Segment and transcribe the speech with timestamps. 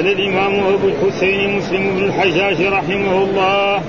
[0.00, 3.82] قال الإمام أبو الحسين مسلم بن الحجاج رحمه الله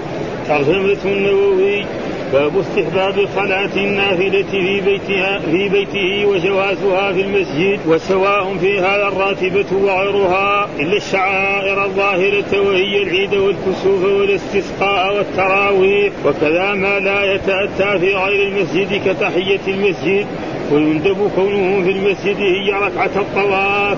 [0.47, 1.85] ترجمة النووي
[2.33, 9.66] باب استحباب صلاة النافلة في بيتها في بيته وجوازها في المسجد وسواء في هذا الراتبة
[9.71, 18.48] وغيرها إلا الشعائر الظاهرة وهي العيد والكسوف والاستسقاء والتراويح وكذا ما لا يتأتى في غير
[18.48, 20.28] المسجد كتحية المسجد
[20.71, 23.98] ويندب كونه في المسجد هي ركعة الطواف.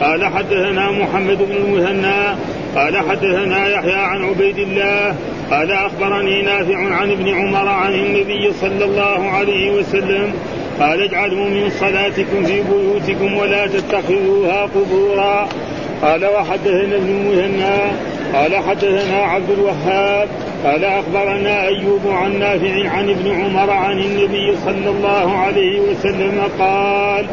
[0.00, 2.36] قال حدثنا محمد بن المثنى
[2.76, 5.14] قال حدثنا يحيى عن عبيد الله
[5.50, 10.32] قال أخبرني نافع عن ابن عمر عن النبي صلى الله عليه وسلم
[10.80, 15.48] قال اجعلوا من صلاتكم في بيوتكم ولا تتخذوها قبورا.
[16.02, 17.78] قال وحدثنا ابن المثنى
[18.34, 20.28] قال حدثنا عبد الوهاب
[20.64, 27.26] قال أخبرنا أيوب عن نافع عن ابن عمر عن النبي صلى الله عليه وسلم قال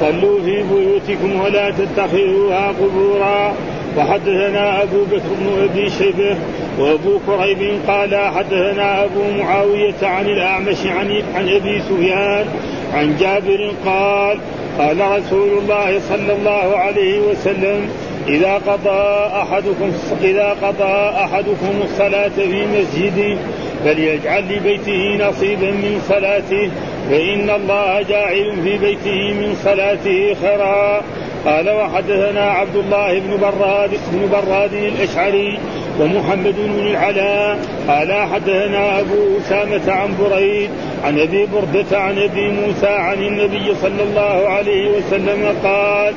[0.00, 3.54] صلوا في بيوتكم ولا تتخذوها قبورا.
[3.96, 6.36] وحدثنا أبو بكر بن أبي شيبة
[6.78, 12.46] وأبو كريب قال حدثنا أبو معاوية عن الأعمش عن عن أبي سفيان
[12.94, 14.38] عن جابر قال
[14.78, 17.88] قال رسول الله صلى الله عليه وسلم
[18.28, 23.38] إذا قضى أحدكم إذا قضى أحدكم الصلاة في مسجده
[23.86, 26.70] فليجعل لبيته نصيبا من صلاته
[27.10, 31.02] فإن الله جاعل في بيته من صلاته خيرا.
[31.44, 35.58] قال وحدثنا عبد الله بن براد بن براد الأشعري
[36.00, 37.58] ومحمد بن العلاء.
[37.88, 40.70] قال حدثنا أبو أسامة عن بريد
[41.04, 46.14] عن أبي بردة عن أبي موسى عن النبي صلى الله عليه وسلم قال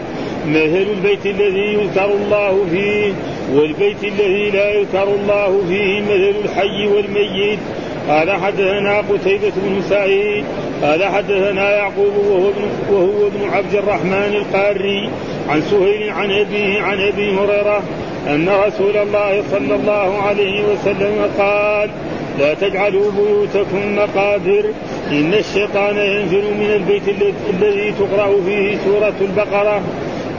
[0.48, 3.14] مثل البيت الذي يذكر الله فيه
[3.54, 7.60] والبيت الذي لا يذكر الله فيه مثل الحي والميت.
[8.10, 10.44] قال حدثنا قتيبة بن سعيد.
[10.84, 15.10] قال حدثنا يعقوب وهو ابن وهو ابن عبد الرحمن القاري
[15.50, 17.84] عن سهيل عن أبيه عن أبي هريرة
[18.28, 21.90] أن رسول الله صلى الله عليه وسلم قال
[22.40, 24.66] لا تجعلوا بيوتكم مقابر.
[25.12, 27.04] إن الشيطان ينزل من البيت
[27.50, 29.82] الذي تقرأ فيه سورة البقرة.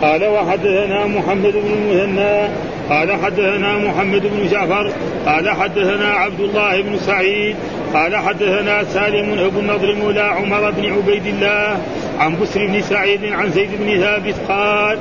[0.03, 2.49] قال وحدثنا محمد بن المثنى
[2.91, 4.93] قال حدثنا محمد بن جعفر
[5.27, 7.56] قال حدثنا عبد الله بن سعيد
[7.95, 11.81] قال حدثنا سالم ابو النضر مولى عمر بن عبيد الله
[12.19, 14.99] عن بسر بن سعيد عن زيد بن ثابت قال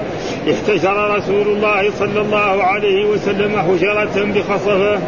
[0.52, 5.00] احتجر رسول الله صلى الله عليه وسلم حجرة بخصفة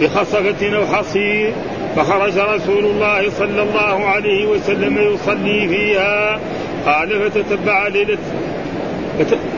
[0.00, 1.52] بخصفة أو حصير
[1.96, 6.40] فخرج رسول الله صلى الله عليه وسلم يصلي فيها.
[6.86, 8.18] قال فتتبع ليلة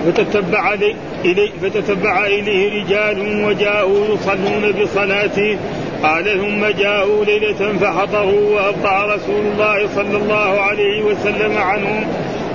[0.06, 0.74] فتتبع
[1.24, 5.58] إليه فتتبع إليه رجال وجاءوا يصلون بصلاته
[6.02, 12.04] قال ثم جاءوا ليلة فحضروا وأبطأ رسول الله صلى الله عليه وسلم عنهم.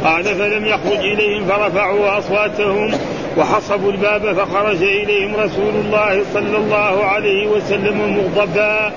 [0.03, 2.91] قال فلم يخرج إليهم فرفعوا أصواتهم
[3.38, 8.94] وحصبوا الباب فخرج إليهم رسول الله صلى الله عليه وسلم مغضبا.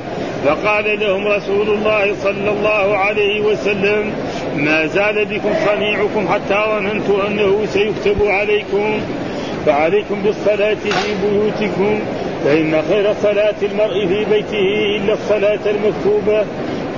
[0.47, 4.13] فقال لهم رسول الله صلى الله عليه وسلم
[4.57, 9.01] ما زال بكم صنيعكم حتى ظننت أنه سيكتب عليكم
[9.67, 11.99] فعليكم بالصلاة في بيوتكم
[12.45, 16.45] فإن خير صلاة المرء في بيته إلا الصلاة المكتوبة.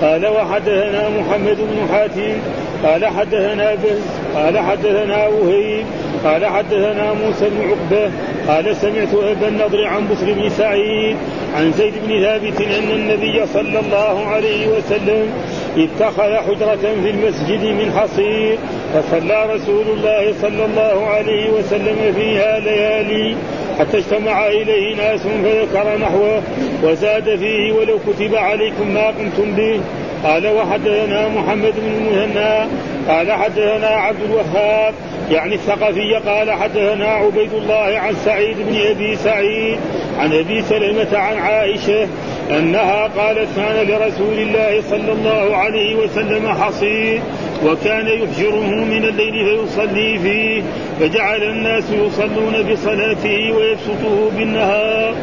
[0.03, 2.37] قال وحدثنا محمد بن حاتم
[2.84, 4.03] قال حدثنا بز
[4.34, 5.87] قال حدثنا وهيب
[6.25, 8.11] قال حدثنا موسى بن عقبة
[8.49, 11.17] قال سمعت أبا النضر عن بصر بن سعيد
[11.57, 15.33] عن زيد بن ثابت أن النبي صلى الله عليه وسلم
[15.77, 18.59] اتخذ حجرة في المسجد من حصير
[18.95, 23.37] فصلى رسول الله صلى الله عليه وسلم فيها ليالي
[23.78, 26.43] حتى اجتمع إليه ناس فذكر نحوه
[26.83, 29.81] وزاد فيه ولو كتب عليكم ما قمتم به.
[30.25, 32.69] قال وحدثنا محمد بن المثنى
[33.09, 34.95] قال حدثنا عبد الوهاب
[35.31, 39.78] يعني الثقفي قال حدثنا عبيد الله عن سعيد بن أبي سعيد
[40.19, 42.09] عن أبي سلمة عن عائشة
[42.50, 47.20] أنها قالت كان لرسول الله صلى الله عليه وسلم حصير
[47.66, 50.62] وكان يحجره من الليل فيصلي فيه
[51.00, 55.15] فجعل الناس يصلون بصلاته ويبسطه بالنهار.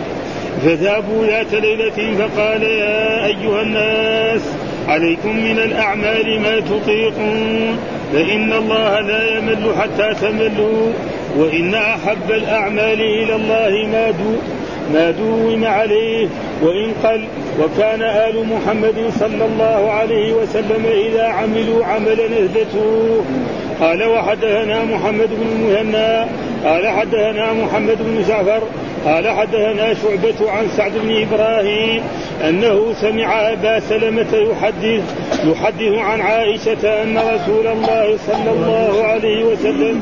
[0.66, 4.42] فذهبوا ذات ليلة فقال يا أيها الناس
[4.88, 7.78] عليكم من الأعمال ما تطيقون
[8.14, 10.94] فإن الله لا يمل حتى تملوا
[11.38, 14.36] وإن أحب الأعمال إلى الله ما دو.
[14.94, 16.28] ما دوم عليه
[16.64, 17.28] وإن قل
[17.60, 23.26] وكان آل محمد صلى الله عليه وسلم إذا عملوا عملا أثبتوه
[23.80, 26.26] قال وحدثنا محمد بن المثنى
[26.66, 28.62] قال حدثنا محمد بن جعفر
[29.06, 32.04] قال حدثنا شعبة عن سعد بن إبراهيم
[32.50, 35.04] أنه سمع أبا سلمة يحدث
[35.46, 40.02] يحدث عن عائشة أن رسول الله صلى الله عليه وسلم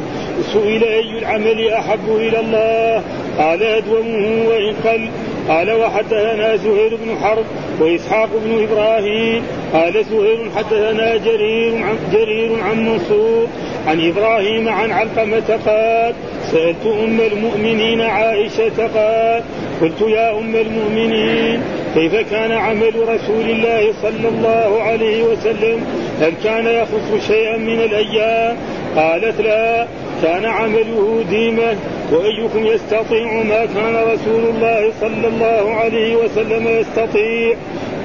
[0.54, 3.04] سئل أي العمل أحب إلى الله؟
[3.38, 5.10] قال أدومه وإن قل
[5.48, 7.46] قال وحدثنا زهير بن حرب
[7.80, 9.44] وإسحاق بن إبراهيم
[9.74, 13.48] قال زهير حدثنا جرير عن جرير عن منصور
[13.88, 16.14] عن إبراهيم عن علقمة قال
[16.52, 19.44] سألت أم المؤمنين عائشة قال
[19.82, 21.62] قلت يا أم المؤمنين
[21.96, 25.86] كيف كان عمل رسول الله صلى الله عليه وسلم؟
[26.22, 28.58] هل كان يخص شيئا من الأيام؟
[28.96, 29.88] قالت لا
[30.24, 31.76] كان عمله ديمة
[32.14, 37.56] وأيكم يستطيع ما كان رسول الله صلى الله عليه وسلم يستطيع؟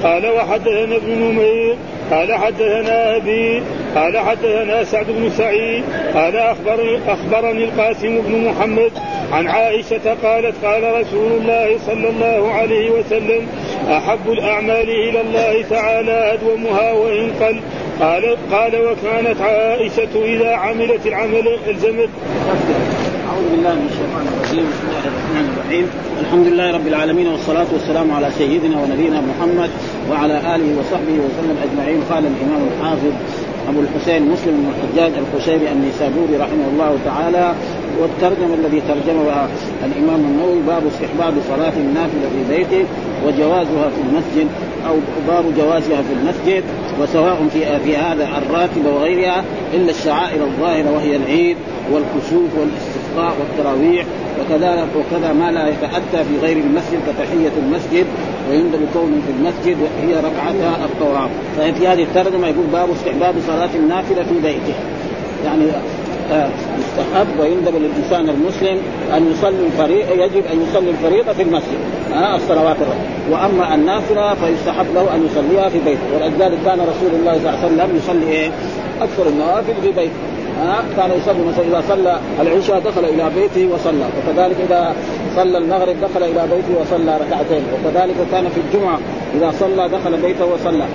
[0.03, 1.75] قال وحدثنا ابن نمير
[2.11, 3.63] قال حدثنا أبي
[3.95, 5.83] قال حدثنا سعد بن سعيد
[6.13, 8.91] قال أخبرني, أخبرني القاسم بن محمد
[9.31, 13.47] عن عائشة قالت قال رسول الله صلى الله عليه وسلم
[13.89, 17.59] أحب الأعمال إلى الله تعالى أدومها وإن قل
[17.99, 22.09] قال قال وكانت عائشة إذا عملت العمل ألزمت
[23.49, 24.65] أعوذ بالله من الشيطان الرجيم.
[24.71, 25.85] بسم الله الرحمن الرحيم.
[26.23, 29.69] الحمد لله رب العالمين والصلاة والسلام على سيدنا ونبينا محمد
[30.09, 31.99] وعلى آله وصحبه وسلم أجمعين.
[32.11, 33.13] قال الإمام الحافظ
[33.69, 37.53] أبو الحسين مسلم بن الحجاج القشيري النيسابوري رحمه الله تعالى
[37.99, 39.47] والترجمة الذي ترجمها
[39.87, 42.83] الإمام النووي باب استحباب صلاة النافلة في بيته
[43.25, 44.47] وجوازها في المسجد
[44.87, 44.95] أو
[45.27, 46.63] باب جوازها في المسجد
[47.01, 49.43] وسواء في في هذا الراتب وغيرها
[49.73, 51.57] إلا الشعائر الظاهرة وهي العيد
[51.91, 52.51] والكسوف
[53.09, 54.05] والاستسقاء والتراويح
[54.39, 58.05] وكذا وكذا ما لا يتأتى في غير المسجد كتحية المسجد
[58.49, 61.29] ويندب كون في المسجد هي ركعتا الطواف.
[61.57, 64.73] ففي هذه الترجمة يقول باب استحباب صلاة النافلة في بيته.
[65.45, 65.65] يعني
[66.31, 68.77] آه، يستحب ويندب للإنسان المسلم
[69.17, 71.79] أن يصلي الفريضه يجب أن يصلي الفريضة في المسجد.
[72.13, 75.99] آه الصلوات الرب وأما النافلة فيستحب له أن يصليها في بيته.
[76.15, 78.51] ولذلك كان رسول الله صلى الله عليه وسلم يصلي إيه؟
[79.01, 80.28] أكثر النوافل في بيته.
[80.59, 84.95] ها كان يصلي مثلا إذا صلى العشاء دخل إلى بيته وصلى وكذلك إذا
[85.35, 88.99] صلى المغرب دخل إلى بيته وصلى ركعتين وكذلك كان في الجمعة
[89.35, 90.85] إذا صلى دخل بيته وصلى.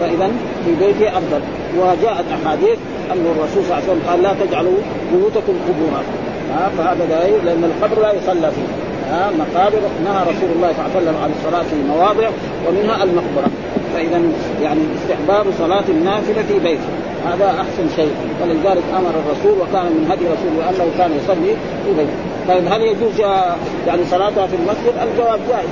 [0.00, 0.30] فاذا
[0.64, 1.40] في بيته أفضل.
[1.78, 2.78] وجاءت أحاديث
[3.12, 4.78] أن الرسول صلى الله عليه وسلم قال لا تجعلوا
[5.12, 6.02] بيوتكم قبورا.
[6.78, 8.68] فهذا دليل لأن القبر لا يصلى فيه.
[9.10, 12.28] ها مقابر نهى رسول الله صلى الله عليه وسلم عن الصلاة في مواضع
[12.68, 13.50] ومنها المقبرة.
[13.94, 14.22] فاذا
[14.62, 17.03] يعني استحباب صلاة النافلة في بيته.
[17.26, 18.14] هذا أحسن شيء.
[18.42, 22.16] ولذلك أمر الرسول وكان من هدي رسوله أنه كان يصلي في بيته
[22.48, 23.20] طيب هل يجوز
[23.86, 25.68] يعني صلاتها في المسجد؟ الجواب جائز.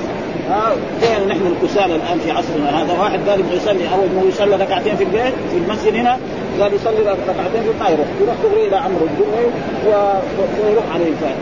[0.49, 4.55] ها زي نحن الكسالى الآن في عصرنا هذا؟ واحد قال يبغى يصلي أول ما يصلي
[4.55, 6.17] ركعتين في البيت في المسجد هنا
[6.61, 8.07] قال يصلي ركعتين في ما يروح
[8.43, 10.21] دغري إلى عمرو الدنيا
[10.65, 11.35] ويروح عليه الفائد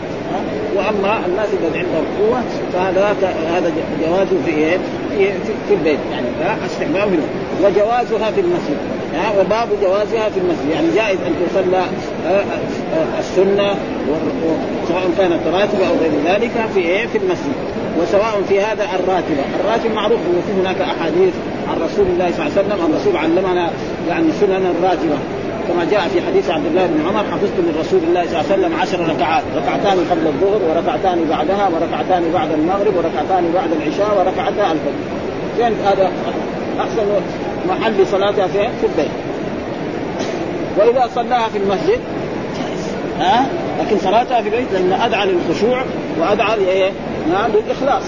[0.76, 2.42] واما الناس الذي عندهم قوه
[2.72, 3.16] فهذا
[3.56, 3.72] هذا
[4.06, 4.78] جوازه في إيه؟
[5.18, 5.32] في,
[5.68, 7.26] في البيت يعني استحباب منه.
[7.62, 8.76] وجوازها في المسجد
[9.14, 10.70] ها وباب جوازها في المسجد.
[10.72, 11.82] يعني جائز أن تصلى
[13.18, 13.74] السنة
[14.88, 17.54] سواء كانت راتبة أو غير ذلك في إيه؟ في المسجد.
[18.00, 21.32] وسواء في هذا الراتبة، الراتب معروف وفي هناك أحاديث
[21.68, 23.70] عن رسول الله صلى الله عليه وسلم الرسول علمنا
[24.08, 25.16] يعني سنن الراتبة.
[25.68, 28.62] كما جاء في حديث عبد الله بن عمر حفظت من رسول الله صلى الله عليه
[28.62, 34.72] وسلم عشر ركعات ركعتان قبل الظهر وركعتان بعدها وركعتان بعد المغرب وركعتان بعد العشاء وركعتا
[34.72, 34.92] الفجر
[35.56, 36.12] فين هذا
[36.80, 37.06] أحسن
[37.68, 39.10] محل صلاتها فين؟ في البيت.
[40.78, 42.00] وإذا صلاها في المسجد
[43.20, 43.46] ها؟
[43.80, 45.82] لكن صلاتها في البيت لأن أدعى للخشوع
[46.20, 46.90] وأدعى لإيه؟
[47.32, 48.02] نعم للإخلاص.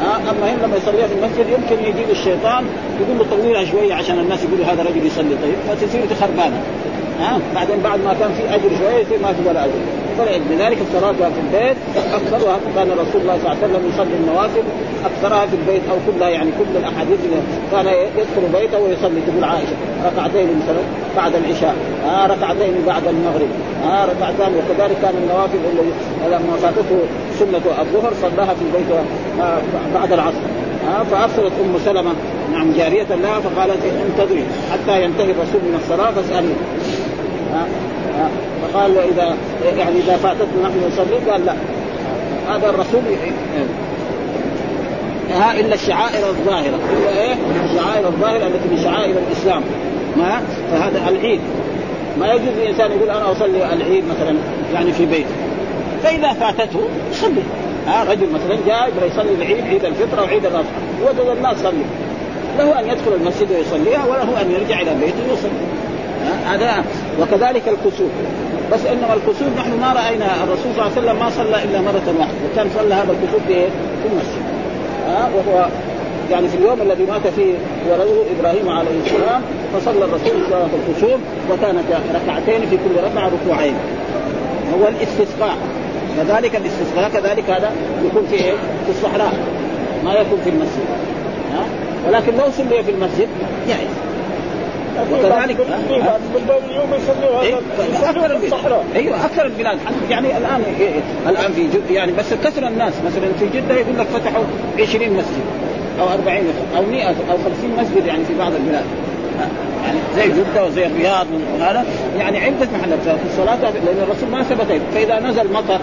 [0.00, 2.64] ها اما هنا لما يصليها في المسجد يمكن يجيب الشيطان
[3.00, 5.36] يقول له طويلها شوية عشان الناس يقولوا هذا رجل يصلي.
[5.42, 6.62] طيب فتصير خربانه
[7.20, 9.72] ها بعدين بعد ما كان في أجر شوية يصير ما في ولا أجر.
[10.18, 11.76] فلذلك الصلاة في البيت
[12.14, 12.38] أكثر
[12.76, 14.62] كان رسول الله صلى الله عليه وسلم يصلي النوافل
[15.04, 17.18] أكثرها في البيت أو كلها يعني كل الأحاديث
[17.72, 17.86] كان
[18.18, 20.82] يدخل بيته ويصلي تقول عائشة ركعتين مثلا
[21.16, 21.74] بعد العشاء
[22.06, 23.48] آه ركعتين بعد المغرب
[23.84, 24.52] آه ركعتان.
[24.54, 25.92] وكذلك كان النوافل اللي
[26.36, 26.98] لما فاتته
[27.38, 28.90] سنة الظهر صلاها في البيت
[29.40, 29.58] آه
[29.94, 30.40] بعد العصر
[30.88, 32.12] آه فارسلت أم سلمة.
[32.56, 32.72] نعم.
[32.72, 35.74] جارية لها فقالت انتظري حتى ينتهي الرسول من
[37.54, 37.66] آه
[38.22, 38.28] آه
[38.62, 39.36] فقال إذا
[39.78, 41.54] يعني إذا فاتتنا نحن نصلي قال لا.
[42.48, 43.00] هذا الرسول
[45.30, 46.78] ها؟ إلا الشعائر الظاهرة.
[46.92, 47.34] الا إيه؟
[47.64, 49.62] الشعائر الظاهرة التي من شعائر الإسلام.
[50.16, 50.40] ما
[50.72, 51.40] فهذا العيد.
[52.20, 54.36] ما يجوز الإنسان يقول أنا أصلي العيد مثلا
[54.74, 55.34] يعني في بيته
[56.02, 57.42] فإذا فاتته يصلي.
[57.86, 60.70] ها؟ رجل مثلا جاء يبغى يصلي العيد عيد الفطر أو عيد الأضحى.
[61.02, 61.84] وجد الناس صلي
[62.58, 65.66] له أن يدخل المسجد ويصليها وله أن يرجع إلى بيته ويصلي.
[66.46, 66.84] هذا
[67.20, 68.10] وكذلك الكسوف.
[68.72, 70.44] بس إنما الكسوف نحن ما رأينا.
[70.44, 72.34] الرسول صلى الله عليه وسلم ما صلى إلا مرة واحدة.
[72.52, 73.54] وكان صلى هذا الكسوف في
[74.02, 74.44] في المسجد.
[75.08, 75.68] ها؟ وهو
[76.30, 77.54] يعني في اليوم الذي مات فيه
[77.90, 79.42] ولده إبراهيم عليه السلام
[79.74, 81.20] فصلى الرسول صلاه الكسوف
[81.50, 81.84] وكانت
[82.14, 83.74] ركعتين في كل ركعة ركوعين.
[84.74, 85.56] هو الاستسقاء.
[86.16, 87.72] كذلك الاستسقاء كذلك هذا
[88.06, 88.52] يكون في إيه؟
[88.84, 89.32] في الصحراء.
[90.04, 90.86] ما يكون في المسجد.
[91.52, 93.28] ها؟ ولكن لو صلي في المسجد.
[93.68, 93.88] جائز
[95.12, 95.56] وكذلك
[97.42, 97.54] إيه؟
[98.10, 99.78] أكثر البلاد أيوه أكثر البلاد
[100.10, 102.92] يعني الان إيه؟ الآن في جده يعني بس كثر الناس.
[103.06, 104.44] مثلا في جدة يقول لك فتحوا
[104.78, 105.44] 20 مسجد
[106.00, 108.84] أو 40 مسجد أو 100 أو 50 مسجد يعني في بعض البلاد.
[109.84, 111.26] يعني زي جدة وزي الرياض
[111.58, 111.84] وهذا.
[112.18, 112.98] يعني عدة محلات.
[113.02, 115.80] في الصلاة لأن الرسول ما ثبت فإذا نزل مطر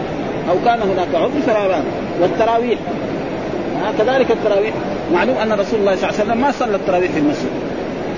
[0.50, 1.82] أو كان هناك عذر فلا
[2.22, 2.80] والتراويح.
[3.92, 4.74] كذلك التراويح.
[5.14, 7.50] معلوم أن رسول الله صلى الله عليه وسلم ما صلى التراويح في المسجد.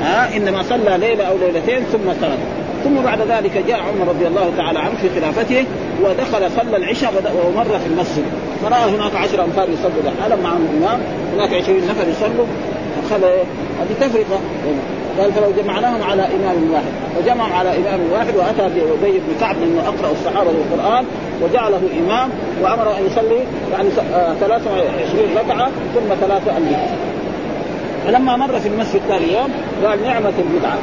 [0.01, 2.39] ها إنما صلى ليلة أو ليلتين ثم ترك
[2.84, 5.65] ثم بعد ذلك جاء عمر رضي الله تعالى عنه في خلافته
[6.03, 7.13] ودخل صلى العشاء
[7.48, 8.24] ومر في المسجد.
[8.63, 11.00] فرأى هناك عشر أنفار يصلوا لحالا معهم الامام
[11.36, 12.45] هناك عشرين نفر يصلوا
[13.05, 13.24] اخذ
[13.79, 14.39] هذه تفرقة.
[15.19, 16.91] قال فلو جمعناهم على إمام واحد.
[17.19, 21.05] وجمعهم على إمام واحد وأتى بأبي بن كعب انه أقرأ الصحابة القران
[21.43, 22.29] وجعله إمام
[22.62, 23.39] وأمر أن يصلي
[23.72, 23.89] يعني
[24.39, 26.77] 23 ركعة ثم ثلاثة البيت
[28.05, 29.50] فلما مر في المسجد ثاني يوم
[29.86, 30.77] قال نعمة البدعة.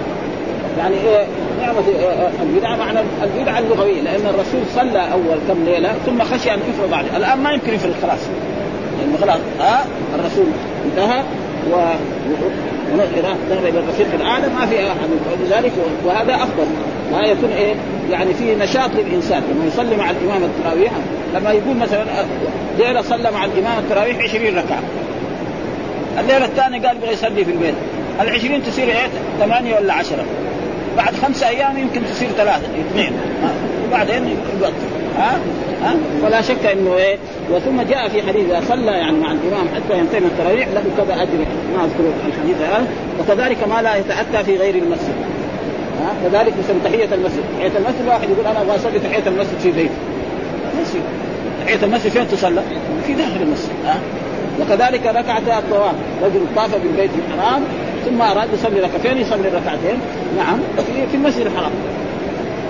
[0.78, 1.26] يعني إيه؟
[1.60, 1.82] نعمة
[2.42, 7.16] البدعة معنى البدعة اللغوية لأن الرسول صلى أول كم ليلة ثم خشي أن يفرض عليه
[7.16, 8.20] الآن ما يمكن يفرض خلاص.
[8.98, 9.84] لأنه خلاص ها
[10.14, 10.46] الرسول
[10.84, 11.22] انتهى
[11.72, 11.76] و
[12.96, 15.08] ذهب إلى الرفيق الأعلى ما في أحد.
[15.40, 15.72] ولذلك
[16.04, 16.66] وهذا أفضل.
[17.12, 17.74] ما يكون إيه؟
[18.10, 19.42] يعني فيه نشاط للإنسان.
[19.54, 20.92] لما يصلي مع الإمام التراويح
[21.34, 22.04] لما يقول مثلا
[22.78, 24.82] ليلة صلى مع الإمام التراويح 20 ركعة.
[26.20, 27.74] الليلة الثانية قال يبغى يصلي في البيت.
[28.20, 29.08] ال20 تصير إيه؟
[29.40, 30.24] ثمانية ولا عشرة.
[30.96, 33.12] بعد خمسة أيام يمكن تصير ثلاثة اثنين.
[33.88, 34.72] وبعدين يبطل
[35.18, 35.38] ها؟
[35.82, 37.16] ها؟ ولا شك إنه إيه؟
[37.50, 41.22] وثم جاء في حديث إذا صلى يعني مع الإمام حتى ينتهي من التراويح له كذا
[41.22, 41.38] أجر.
[41.76, 42.86] ما اذكر الحديث الان
[43.20, 45.14] وكذلك ما لا يتأتى في غير المسجد.
[46.00, 47.42] ها؟ كذلك مثل تحية المسجد.
[47.58, 49.94] تحية المسجد واحد يقول أنا أبغى أصلي تحية المسجد في بيتي.
[51.66, 52.62] تحية المسجد فين تصلى؟
[53.06, 53.96] في داخل المسجد ها؟
[54.60, 55.94] وكذلك ركعة الطواف.
[56.22, 57.62] رجل طاف بالبيت الحرام
[58.06, 59.98] ثم أراد يصلي ركعتين يصلي ركعتين.
[60.36, 60.58] نعم
[61.10, 61.72] في المسجد الحرام.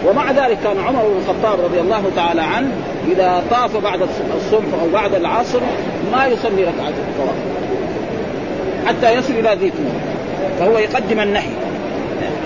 [0.07, 2.71] ومع ذلك كان عمر بن الخطاب رضي الله تعالى عنه
[3.13, 4.03] إذا طاف بعد
[4.37, 5.61] الصبح أو بعد العصر
[6.13, 7.37] ما يصلي ركعة الطواف.
[8.87, 9.73] حتى يصل إلى ذي
[10.59, 11.51] فهو يقدم النهي.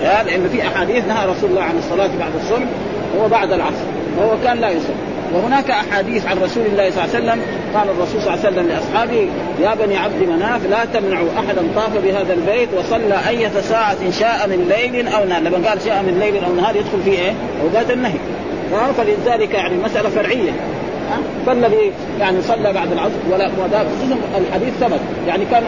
[0.01, 2.67] لأن في أحاديث نهى رسول الله عن الصلاة بعد الصبح
[3.19, 3.85] هو بعد العصر.
[4.17, 4.95] وهو كان لا يصلي.
[5.33, 7.41] وهناك أحاديث عن رسول الله صلى الله عليه وسلم.
[7.75, 9.29] قال الرسول صلى الله عليه وسلم لأصحابه
[9.59, 14.73] يا بني عبد مناف لا تمنعوا أحدا طاف بهذا البيت وصلى أية ساعة شاء من
[14.77, 15.41] ليل أو نهار.
[15.41, 18.19] لما قال شاء من ليل أو نهار يدخل فيه إيه؟ أوقات النهي.
[18.97, 20.51] فلذلك يعني مسألة فرعية.
[21.45, 24.99] فالذي يعني صلى بعد العصر ولا خصوصا الحديث ثبت.
[25.27, 25.63] يعني كان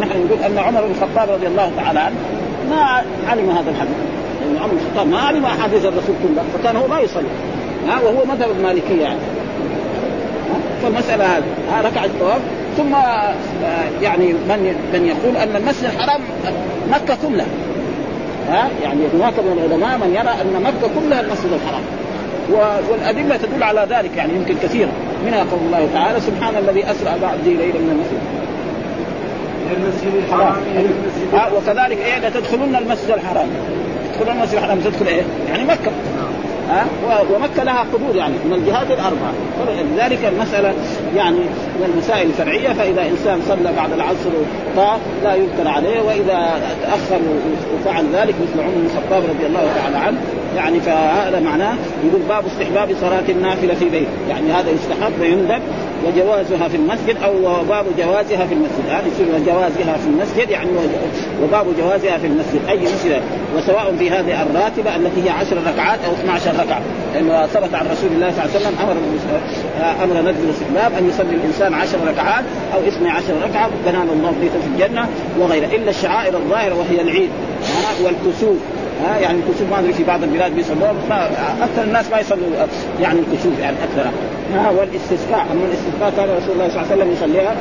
[0.00, 2.16] نحن نقول أن عمر بن الخطاب رضي الله تعالى عنه
[2.70, 3.96] ما علم هذا الحديث.
[4.40, 7.28] لأن عمر بن الخطاب ما علم أحاديث الرسول كلها فكان هو ما يصلي.
[7.88, 9.18] ها وهو مذهب المالكيه يعني.
[10.82, 11.44] فالمسألة هذه.
[11.72, 12.40] ها ركعه الطواف.
[12.76, 13.34] ثم آه،
[14.02, 16.20] يعني من من يقول أن المسجد الحرام
[16.90, 17.46] مكة كلها.
[18.48, 21.82] ها يعني هناك من العلماء من يرى أن مكة كلها المسجد الحرام.
[22.90, 24.90] والأدلة تدل على ذلك يعني يمكن كثيرا
[25.26, 28.42] منها قول الله تعالى سبحان الذي اسرى بعبده ليلا من المسجد.
[29.76, 30.56] المسجد الحرام
[31.56, 33.46] وكذلك إيه؟ لتدخلن المسجد الحرام.
[34.14, 34.80] تدخلون المسجد الحرام.
[34.80, 35.90] تدخل إيه؟ يعني مكة.
[37.30, 39.32] ومكة لها حدود يعني من الجهات الأربعة.
[39.94, 40.74] لذلك المسألة
[41.16, 41.38] يعني
[41.80, 44.30] من المسائل الفرعيه فإذا إنسان صلى بعد العصر
[44.76, 47.20] طاف لا يذكر عليه وإذا تأخر
[47.74, 50.18] وفعل ذلك مثل عمر بن الخطاب رضي الله تعالى عنه
[50.56, 54.08] يعني فهذا معناه يقول باب استحباب صلاة النافلة في بيت.
[54.28, 55.62] يعني هذا يستحب ويندب
[56.06, 58.84] وجوازها في المسجد أو باب جوازها في المسجد.
[58.90, 60.68] هذه يصير جوازها في المسجد يعني
[61.42, 62.60] وباب جوازها في المسجد.
[62.68, 63.22] أي مسجد؟
[63.56, 66.80] وسواء في هذه الراتبة التي هي عشر ركعات أو 12 ركعة.
[67.14, 68.96] لأنه ثبت عن رسول الله صلى الله عليه وسلم أمر
[70.04, 72.44] أمر ندب الاستحباب أن يصلي الإنسان عشر ركعات
[72.74, 73.70] أو 12 ركعة.
[73.86, 75.08] بنان الله بيته في الجنة
[75.40, 75.66] وغيره.
[75.66, 77.30] إلا الشعائر الظاهرة وهي العيد.
[78.04, 78.56] والكسوف.
[79.02, 80.88] ها يعني الكسوف ما أدري في بعض البلاد بيصلوا
[81.62, 82.46] أكثر الناس ما يصلوا
[83.00, 84.10] يعني الكسوف يعني أكثر.
[84.54, 87.54] ها والاستسقاء أما الاستسقاء كان رسول الله صلى الله عليه وسلم يصليها.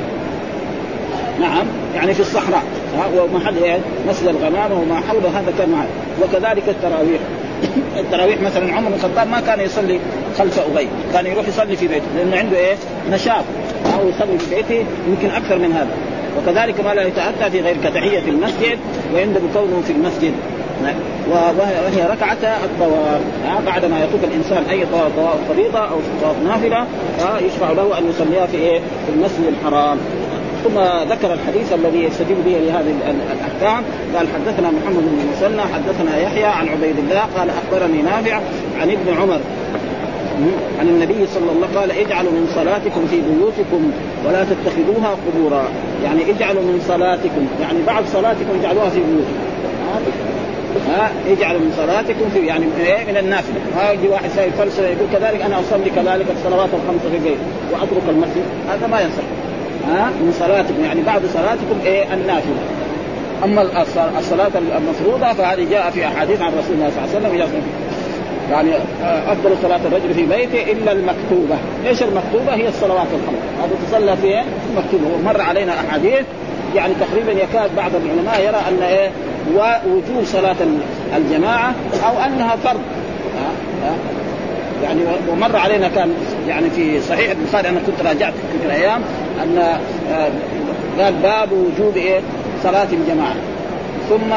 [1.39, 2.63] نعم يعني في الصحراء
[2.97, 3.79] ها ومحل إيه
[4.09, 5.87] مسجد الغمام وما حوله هذا كان معه.
[6.21, 7.21] وكذلك التراويح.
[8.03, 9.99] التراويح مثلا عمر بن الخطاب ما كان يصلي
[10.37, 12.75] خلف أبي كان يروح يصلي في بيته لأنه عنده إيه
[13.11, 13.43] نشاط.
[13.93, 15.91] أو يصلي في بيته يمكن أكثر من هذا.
[16.37, 18.79] وكذلك ما لا يتأتى في غير كتحية المسجد
[19.13, 20.33] ويندب كونه في المسجد.
[21.31, 23.21] وهي ركعة الطواف.
[23.65, 25.11] بعد ما يطوف الإنسان أي طواف
[25.49, 26.85] فريضة أو طواف نافلة
[27.45, 29.97] يشرع له أن يصليها في إيه؟ في المسجد الحرام.
[30.63, 30.79] ثم
[31.11, 33.83] ذكر الحديث الذي يستدل به لهذه الأحكام.
[34.15, 38.39] قال حدثنا محمد بن مسنى حدثنا يحيى عن عبيد الله قال أخبرني نافع
[38.81, 39.39] عن ابن عمر.
[40.79, 43.91] عن النبي صلى الله قال اجعلوا من صلاتكم في بيوتكم
[44.27, 45.63] ولا تتخذوها قبورا.
[46.03, 47.47] يعني اجعلوا من صلاتكم.
[47.61, 49.50] يعني بعد صلاتكم اجعلوها في بيوتكم.
[50.89, 54.87] ها اجعلوا من صلاتكم في يعني من إيه؟ من النافله ها يجي واحد ساوي فلسفة
[54.87, 57.37] يقول كذلك أنا أصلي كذلك الصلوات الخمسه في البيت
[57.71, 58.43] وأترك المسجد.
[58.69, 59.27] هذا ما يصح
[59.87, 60.83] ها من صلاتكم.
[60.83, 62.61] يعني بعد صلاتكم إيه؟ النافله
[63.43, 63.61] أما
[64.19, 67.63] الصلاة المفروضة فهذه جاء في أحاديث عن رسول الله صلى الله عليه وسلم.
[68.51, 68.73] يعني
[69.03, 74.17] آه، أفضل صلاة الرجل في بيته إلا المكتوبة، إيش المكتوبة؟ هي الصلوات الخمس، هذا تصلى
[74.17, 74.43] في
[74.77, 76.25] مكتوبه، ومر علينا أحاديث
[76.75, 79.09] يعني تقريبا يكاد بعض العلماء يرى أن إيه
[79.55, 80.55] ووجوب صلاة
[81.17, 81.73] الجماعة
[82.07, 82.81] أو أنها فرض.
[84.83, 84.99] يعني
[85.29, 86.13] ومر علينا كان
[86.47, 89.01] يعني في صحيح البخاري أنا كنت راجعت في الأيام
[89.43, 89.57] أن
[90.11, 90.29] آه،
[91.03, 92.19] قال باب وجوب إيه
[92.63, 93.35] صلاة الجماعة.
[94.09, 94.33] ثم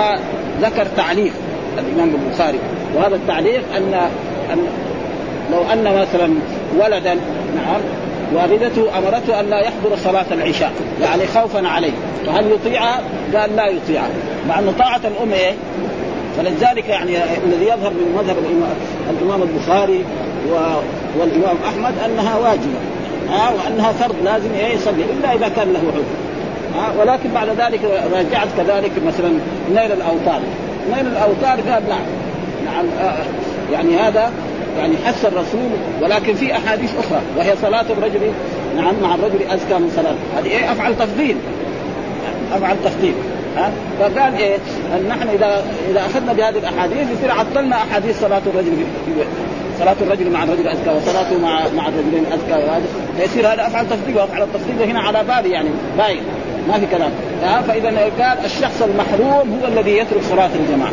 [0.63, 1.33] ذكر تعليق
[1.79, 2.59] الإمام البخاري
[2.95, 3.95] وهذا التعليق أن
[4.53, 4.59] أن
[5.53, 6.35] لو أن مثلا
[6.79, 7.15] ولدا
[7.57, 7.81] نعم
[8.33, 11.93] والدته أمرته أن لا يحضر صلاة العشاء يعني خوفا عليه.
[12.27, 13.01] فهل يطيعها؟
[13.35, 14.09] قال لا يطيعها
[14.49, 15.53] مع أنه طاعة الأم إيه؟
[16.37, 17.17] فلذلك يعني
[17.47, 18.37] الذي يظهر من مذهب
[19.11, 20.05] الامام البخاري
[21.19, 22.79] والإمام أحمد أنها واجبة.
[23.31, 26.05] ها وأنها فرض لازم إيه؟ يصلي إلا إذا كان له عذر.
[26.75, 27.81] ها ولكن بعد ذلك
[28.15, 29.29] راجعت كذلك مثلا
[29.71, 30.41] نيل الأوطار
[30.95, 32.05] نيل الأوطار قال نعم.
[32.65, 33.15] نعم آه
[33.73, 34.33] يعني هذا
[34.79, 35.71] يعني حث الرسول
[36.03, 38.33] ولكن في أحاديث أخرى وهي صلاة الرجل
[38.77, 40.15] نعم مع الرجل ازكى من صلاة.
[40.41, 41.37] هذه إيه؟ أفعل تفضيل.
[42.53, 43.15] أفعل تفضيل.
[43.57, 44.57] ها؟ فقال إيه؟
[44.95, 48.73] أن نحن إذا إذا أخذنا بهذه الأحاديث يصير عطلنا أحاديث صلاة الرجل
[49.79, 52.85] صلاة الرجل مع الرجل أزكى وصلاته مع مع الرجلين أزكى وهذا.
[53.19, 55.69] فيصير هذا أفعل تفضيل وأفعل التفضيل هنا على باب يعني.
[55.99, 56.23] باين.
[56.69, 57.11] ما في كلام.
[57.69, 60.93] فإذا قال الشخص المحروم هو الذي يترك صلاة الجماعة.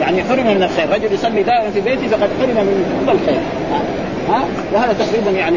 [0.00, 0.90] يعني حرم من الخير.
[0.90, 3.40] رجل يصلي دائما في بيته فقد حرم من كل الخير.
[4.28, 5.56] ها؟ وهذا تقريبا يعني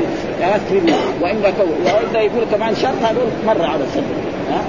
[0.70, 0.94] تقريبا.
[1.22, 1.42] وإن
[1.86, 4.04] وإذا يقول كمان شرط هذول مرة على السبب
[4.52, 4.62] ها؟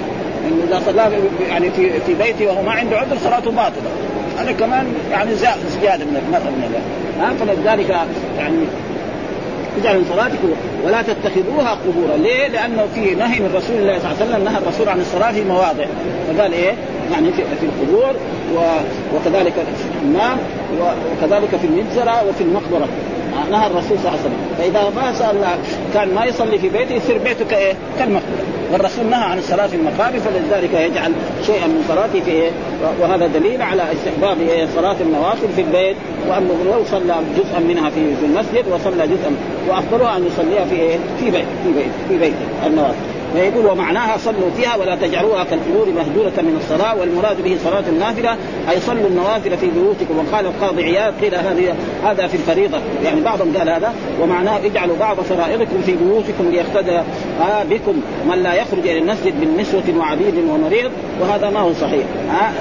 [0.47, 1.09] انه إذا صلى
[1.49, 3.91] يعني في في بيته وهو ما عنده عذر صلاته باطلة.
[4.37, 5.35] هذا كمان يعني
[5.81, 6.81] زيادة من المرأة من
[7.19, 7.89] ها؟ فلذلك
[8.37, 8.57] يعني
[9.81, 10.47] اجعلوا صلاتكم
[10.85, 14.57] ولا تتخذوها قبورا، ليه؟ لأنه في نهي من رسول الله صلى الله عليه وسلم نهى
[14.57, 15.85] الرسول عن الصلاة في مواضع،
[16.27, 16.73] فقال إيه؟
[17.11, 18.11] يعني في, في القبور
[19.15, 20.37] وكذلك في الحمام
[20.81, 22.87] وكذلك في المجزره وفي المقبرة
[23.51, 25.35] نهى الرسول صلى الله عليه وسلم فإذا ما سأل
[25.93, 30.19] كان ما يصلي في بيته يصير بيته كايه؟ كالمقبره والرسول نهى عن الصلاة في المقابر
[30.19, 31.11] فلذلك يجعل
[31.45, 32.51] شيئا من صلاته في إيه؟
[33.01, 35.95] وهذا دليل على استحباب إيه؟ صلاة النوافل في البيت
[36.27, 39.35] وأنه لو صلى جزءا منها في المسجد وصلى جزءا
[39.69, 42.33] وأفضلها أن يصليها في إيه؟ في بيت في بيت في بيت
[42.65, 48.37] النوافل فيقول ومعناها صلوا فيها ولا تجعلوها كالقبور مهجورة من الصلاة والمراد به صلاة النافلة
[48.69, 50.17] أي صلوا النوافل في بيوتكم.
[50.17, 52.77] وقال القاضي عياض قيل هذه هذا في الفريضة.
[53.03, 57.01] يعني بعضهم قال هذا ومعناه اجعلوا بعض فرائضكم في بيوتكم ليقتدى
[57.69, 58.01] بكم.
[58.29, 62.05] من لا يخرج إلى المسجد من نسوة وعبيد ومريض وهذا ما هو صحيح.
[62.29, 62.53] ها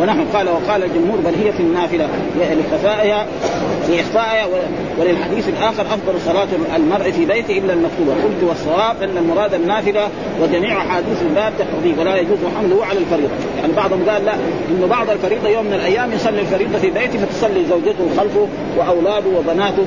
[0.00, 2.08] ونحن قال وقال الجمهور بل هي في النافلة.
[2.36, 3.26] لخفائها
[3.88, 4.46] لإخفائها
[4.98, 8.12] وللحديث الآخر أفضل صلاة المرء في بيته إلا المكتوبة.
[8.12, 10.08] قلت والصواب أن المراد النافلة
[10.42, 14.34] وجميع أحاديث الباب تقضي ولا يجوز حمله على الفريضة، يعني بعضهم قال لا
[14.70, 19.84] إنه بعض الفريضة يوم من الأيام يصلي الفريضة في بيته فتصلي زوجته خلفه وأولاده وبناته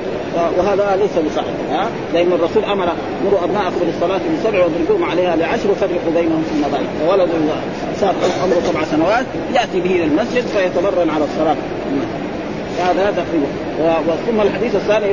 [0.58, 1.56] وهذا ليس بصحيح.
[1.72, 2.88] ها؟ لأن الرسول أمر
[3.26, 7.30] مروا ابناءكم بالصلاه من سبع واضربوهم عليها لعشر وفرقوا بينهم في المضايق فولد
[8.02, 11.56] صار عمره سبع سنوات يأتي به إلى المسجد فيتمرن على الصلاة.
[12.80, 13.48] هذا تقريبا.
[14.28, 15.06] ثم الحديث الثاني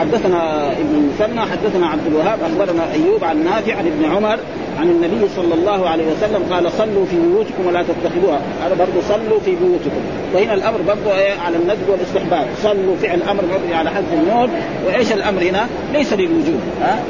[0.00, 4.38] حدثنا ابن مثنى حدثنا عبد الوهاب أخبرنا أيوب عن نافع عن ابن عمر
[4.80, 8.40] عن النبي صلى الله عليه وسلم قال صلوا في بيوتكم ولا تتخذوها.
[8.64, 10.00] هذا برضه صلوا في بيوتكم.
[10.34, 12.46] وهنا الأمر برضه إيه على الندب والاستحباب.
[12.62, 14.50] صلوا فعل أمر مبني على حذف النون
[14.86, 16.60] وإيش الأمر هنا؟ ليس للوجوب.
[16.82, 17.02] ها؟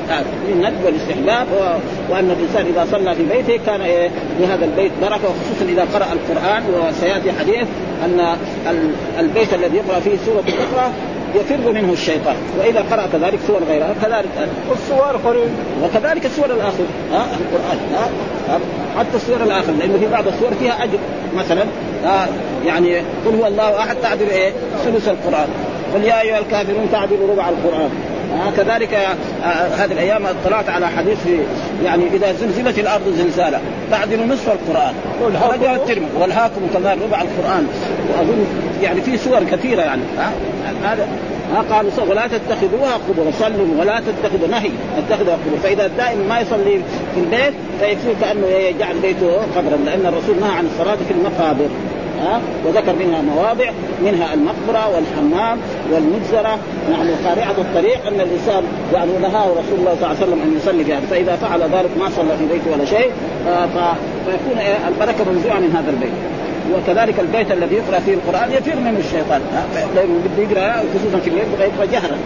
[0.49, 1.46] للندب والاستحباب.
[2.11, 6.62] وأن الإنسان إذا صلى في بيته كان إيه لهذا البيت بركة وخصوصا إذا قرأ القرآن.
[6.75, 7.68] وسيأتي حديث
[8.05, 8.37] أن
[9.18, 10.92] البيت الذي يقرأ فيه سورة البقرة
[11.35, 12.37] يفر منه الشيطان.
[12.59, 15.49] وإذا قرا كذلك سور غيرها كذلك والسور قريب.
[15.83, 16.85] وكذلك السور الآخر.
[17.12, 17.79] ها القرآن.
[18.49, 18.59] ها
[18.99, 20.99] حتى السور الآخر لأنه في بعض السور فيها أجر.
[21.37, 21.64] مثلا
[22.05, 22.29] ها
[22.66, 24.53] يعني قل هو الله أحد تعدل إيه؟
[24.85, 25.49] ثلث القرآن.
[25.95, 27.90] قل يا أيها الكافرون تعدلوا ربع القرآن.
[28.33, 29.47] آه كذلك آه
[29.85, 31.38] هذه الأيام اطلعت على حديث في
[31.85, 33.59] يعني إذا زلزلت الأرض زلزالا.
[33.90, 34.95] تعدل نصف القرآن.
[35.53, 36.09] رجع الترمذي.
[36.21, 37.66] والهاكم كمان ربع القرآن.
[38.09, 38.47] وأظن
[38.83, 40.03] يعني في سور كثيرة يعني.
[40.85, 41.09] هذا
[41.71, 43.33] قالوا ولا تتخذوها قبور.
[43.38, 44.49] صلوا ولا تتخذوا.
[44.49, 44.71] نهي.
[44.99, 45.59] اتخذوها قبور.
[45.62, 46.81] فإذا دائما ما يصلي
[47.14, 49.77] في البيت فيصير كأنه يجعل بيته قبرا.
[49.87, 51.69] لأن الرسول نهى عن الصلاة في المقابر.
[52.20, 53.70] ها وذكر منها مواضع
[54.02, 55.59] منها المقبرة والحمام
[55.92, 56.59] والمجزرة.
[56.90, 58.62] نعم قارعه الطريق أن الإنسان
[58.94, 62.11] يعني نهاه رسول الله صلى الله عليه وسلم أن يصلي فيها فإذا فعل ذلك ما
[62.16, 63.11] صلى في بيته ولا شيء
[64.26, 66.12] فيكون البركة منزوعه من هذا البيت.
[66.74, 69.40] وكذلك البيت الذي يقرأ فيه القرآن يفر منه الشيطان.
[69.96, 72.16] لأنه بده يقرأ خصوصا في الليل يقرا جهرا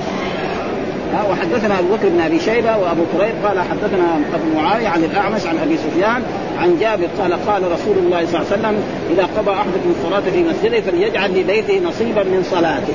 [1.31, 5.59] وحدثنا أبو بكر بن أبي شيبة وأبو كريب قال حدثنا أبو معاوية عن الأعمش عن
[5.59, 6.23] أبي سفيان
[6.59, 10.43] عن جابر قال قال رسول الله صلى الله عليه وسلم إذا قضى أحدكم الصلاة في
[10.43, 12.95] مسجده فليجعل لبيته نصيبا من صلاته.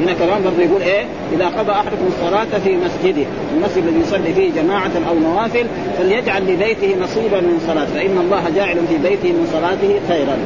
[0.00, 4.62] هنا كمان برضه يقول إيه؟ إذا قضى أحدكم الصلاة في مسجده المسجد الذي يصلي فيه
[4.62, 5.66] جماعة أو نوافل
[5.98, 10.36] فليجعل لبيته نصيبا من صلاته فإن الله جاعل في بيته من صلاته خيرا.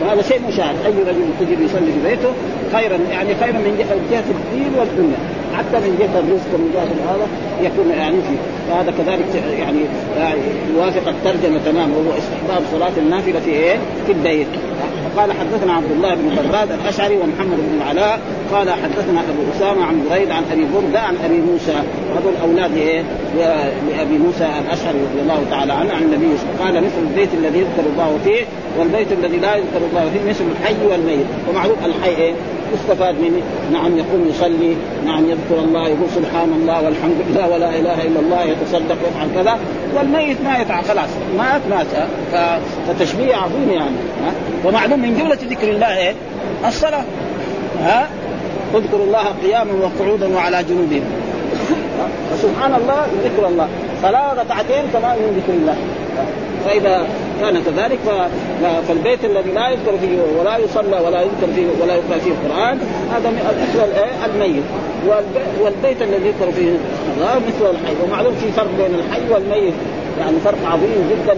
[0.00, 0.76] وهذا شيء مشاهد.
[0.86, 2.32] أي رجل تجد يصلي في بيته
[2.72, 3.72] خيرا يعني خيرا من
[4.10, 5.18] جهة الدين والدنيا
[5.56, 7.26] حتى من جهة الرزق ومن جهة هذا
[7.62, 8.34] يكون يعني في
[8.68, 9.78] فهذا كذلك يعني
[10.74, 11.96] يوافق الترجمة تماما.
[11.96, 14.46] وهو استحباب صلاة النافلة في إيه؟ في البيت.
[15.16, 18.20] قال حدثنا عبد الله بن براد الأشعري ومحمد بن العلاء.
[18.52, 21.76] قال حدثنا أبو أسامة عن بريد عن أبي برده عن أبي موسى.
[22.16, 23.02] هذول أولاد إيه؟
[23.38, 26.26] لأبي موسى الأشعري رضي الله تعالى عنه عن النبي
[26.60, 28.44] قال مثل البيت الذي يذكر الله فيه
[28.78, 31.26] والبيت الذي لا يذكر الله فيه مثل الحي والميت.
[31.50, 32.32] ومعروف الحي إيه؟
[32.74, 33.42] يستفاد منه.
[33.72, 34.76] نعم يقوم يصلي.
[35.06, 39.58] نعم يذكر الله يقول سبحان الله والحمد لله ولا إله إلا الله يتصدق ويفعل كذا.
[39.96, 41.86] والميت ما يتعب خلاص مات مات
[42.88, 43.96] فتشبيه عظيم يعني.
[44.24, 44.32] ها
[44.64, 46.14] ومعلوم من جملة ذكر الله إيه؟
[46.66, 47.04] الصلاة.
[47.80, 48.08] ها
[48.74, 51.04] اذكروا الله قياما وقعودا وعلى جنوبهم.
[52.30, 53.68] فسبحان الله ذكر الله.
[54.02, 55.76] صلاة ركعتين كمان من ذكر الله.
[56.66, 57.06] فإذا
[57.40, 57.98] كان كذلك
[58.88, 62.78] فالبيت الذي لا يذكر فيه ولا يصلى ولا يذكر فيه ولا يقرأ فيه القرآن
[63.12, 63.88] هذا مثل
[64.24, 64.62] الميت.
[65.60, 66.70] والبيت الذي يذكر فيه
[67.18, 67.94] مثل الحي.
[68.04, 69.74] ومعلوم في فرق بين الحي والميت.
[70.20, 71.34] يعني فرق عظيم جدا.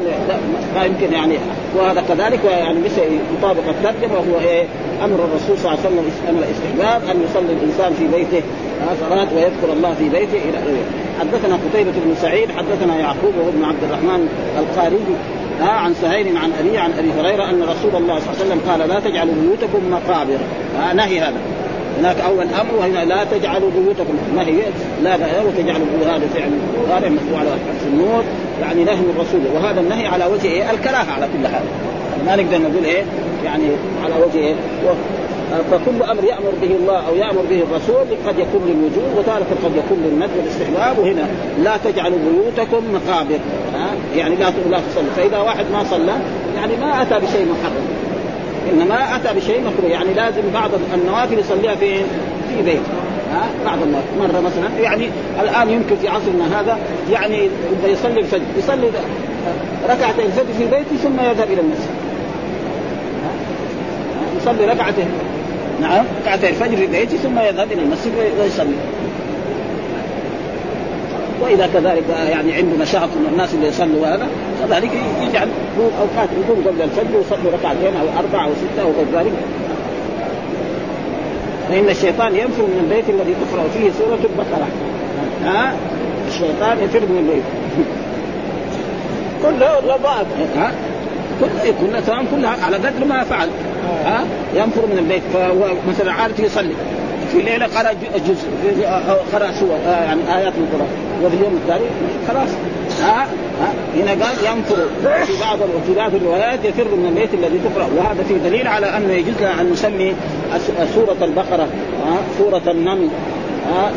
[0.75, 1.39] ما يمكن يعني.
[1.77, 3.03] وهذا كذلك يعني مثل
[3.39, 4.65] يطابق الترجمة وهو إيه؟
[5.05, 8.43] أمر الرسول صلى الله عليه وسلم أمر الاستحباب أن يصلي الإنسان في بيته
[9.01, 10.85] صلاه ويذكر الله في بيته إلى آخره.
[11.23, 14.99] حدثنا قتيبة بن سعيد حدثنا يعقوب وابن عبد الرحمن القاري
[15.61, 18.61] آه عن سهيل عن أبي عن أبي هريرة أن رسول الله صلى الله عليه وسلم
[18.69, 20.39] قال لا تجعلوا بيوتكم مقابر.
[20.83, 21.37] آه نهي هذا؟
[21.99, 24.15] هناك أول أمر وهنا لا تجعلوا بيوتكم.
[24.37, 24.55] نهي
[25.03, 25.15] لا
[25.47, 26.51] وتجعلوا هذا فعل
[26.85, 28.25] مضارع مكتوب على حرف النور
[28.63, 31.63] يعني نهي الرسول وهذا النهي على وجه إيه؟ الكراهة على كل حال.
[32.27, 33.03] ما نقدر نقول إيه؟
[33.45, 33.65] يعني
[34.05, 34.55] على وجه إيه؟
[35.71, 39.99] فكل أمر يأمر به الله أو يأمر به الرسول قد يكون للوجوب وتارة قد يكون
[40.05, 40.99] للندب والاستحباب.
[40.99, 41.27] وهنا
[41.63, 43.39] لا تجعلوا بيوتكم مقابر.
[44.17, 46.13] يعني لا لا تصلي فإذا واحد ما صلى
[46.57, 47.87] يعني ما أتى بشيء محرم.
[48.73, 49.91] إنما أتى بشيء مكروه.
[49.91, 51.97] يعني لازم بعض النوافل يصليها في
[52.49, 52.83] في بيت.
[53.33, 55.09] ها؟ بعض الناس مرة مثلا يعني
[55.41, 56.79] الآن يمكن في عصرنا هذا
[57.11, 57.49] يعني
[57.83, 58.91] إذا يصلي الفجر يصلي
[59.89, 61.91] ركعتين الفجر في بيته ثم يذهب إلى المسجد.
[64.43, 65.09] يصلي ركعتين.
[65.83, 66.05] نعم.
[66.23, 68.77] ركعتي الفجر في بيته ثم يذهب إلى المسجد ويصلي.
[71.41, 74.29] وإذا كذلك يعني عنده نشاط من الناس اللي يصلوا هذا
[74.61, 74.91] كذلك
[75.23, 79.33] يجعل أوقات يكون قبل الفجر ويصلي ركعتين أو أربعة أو ستة أو غير ذلك.
[81.69, 84.69] فإن الشيطان ينفر من البيت الذي تقرأ فيه سورة البقرة.
[85.45, 85.75] ها؟
[86.29, 87.45] الشيطان يفر من البيت.
[89.43, 90.73] كله رضاء ها؟
[91.41, 93.49] كل كلها تمام كلها على قدر ما فعل.
[94.05, 95.23] ها؟ ينفر من البيت.
[95.35, 96.75] فهو مثلا عارف يصلي.
[97.33, 97.93] في ليلة قرأ
[98.29, 98.87] جزء
[99.33, 100.89] قرأ سور يعني آيات من القرآن.
[101.25, 101.85] وفي اليوم الثاني
[102.29, 102.49] خلاص.
[103.03, 103.27] ها؟
[103.97, 104.77] هنا قال ينفر.
[105.27, 107.89] في بعض في بعض الروايات يفر من البيت الذي تقرأ.
[107.97, 110.15] وهذا في دليل على انه يجوز لنا أن نسمي
[110.95, 111.69] سورة البقرة.
[112.07, 113.09] ها؟ سورة النمل.
[113.75, 113.91] ها؟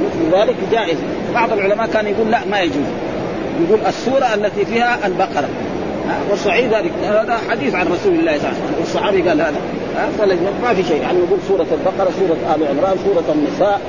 [0.00, 0.98] مثل ذلك جائز.
[1.34, 2.86] بعض العلماء كان يقول لا ما يجوز.
[3.68, 5.48] يقول السورة التي فيها البقرة.
[6.30, 8.80] والصعيد هذا حديث عن رسول الله صلى الله عليه وسلم.
[8.80, 9.60] والصحابي قال هذا
[10.62, 11.02] ما في شيء.
[11.02, 13.80] يعني يقول سورة البقرة سورة آل عمران سورة النساء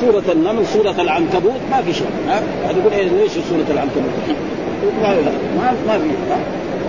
[0.00, 2.42] سورة النمل سورة العنكبوت ما في شيء ها؟
[2.78, 4.12] يقول إيه ليش سورة العنكبوت؟
[5.56, 6.10] ما ما في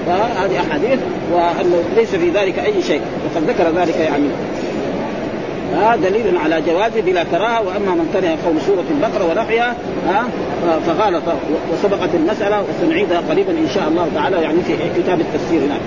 [0.06, 1.00] فهذه أحاديث
[1.34, 4.28] وأنه ليس في ذلك أي شيء وقد ذكر ذلك يعني.
[5.74, 9.76] ها دليل على جوازه بلا كراهة وأما من كره قول سورة البقرة ونحيها
[10.08, 10.24] ها
[10.88, 11.24] فغالط
[11.74, 15.82] وسبقت المسألة وسنعيدها قريبا إن شاء الله تعالى يعني في كتاب التفسير هناك.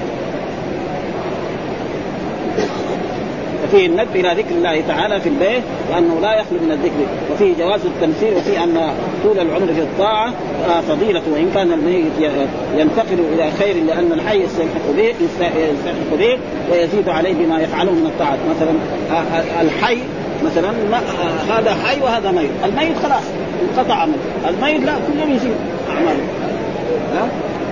[3.72, 7.06] وفيه الندب إلى ذكر الله تعالى في البيت وأنه لا يخلو من الذكر.
[7.32, 10.32] وفيه جواز التمثيل وفي أن طول العمر في الطاعة
[10.88, 12.32] فضيلة وإن كان الميت
[12.76, 16.38] ينتقل إلى خير لأن الحي يستلحق به يستلحق به
[16.72, 18.72] ويزيد عليه بما يفعله من الطاعات مثلا
[19.60, 19.98] الحي
[20.44, 20.72] مثلا
[21.48, 22.50] هذا حي وهذا ميت.
[22.64, 23.22] الميت خلاص
[23.62, 24.14] انقطع عمله
[24.48, 25.54] الميت لا كل يوم يزيد
[25.90, 26.24] أعماله.
[27.14, 27.28] ها؟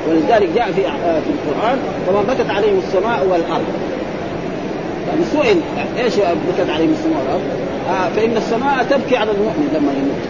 [0.08, 0.82] ولذلك جاء في
[1.22, 3.64] في القرآن وما بكت عليهم السماء والأرض
[5.08, 5.60] يعني سئل
[6.04, 7.42] إيش بكت عليهم السماء والارض؟
[7.90, 10.24] آه فإن السماء تبكي على المؤمن لما يموت.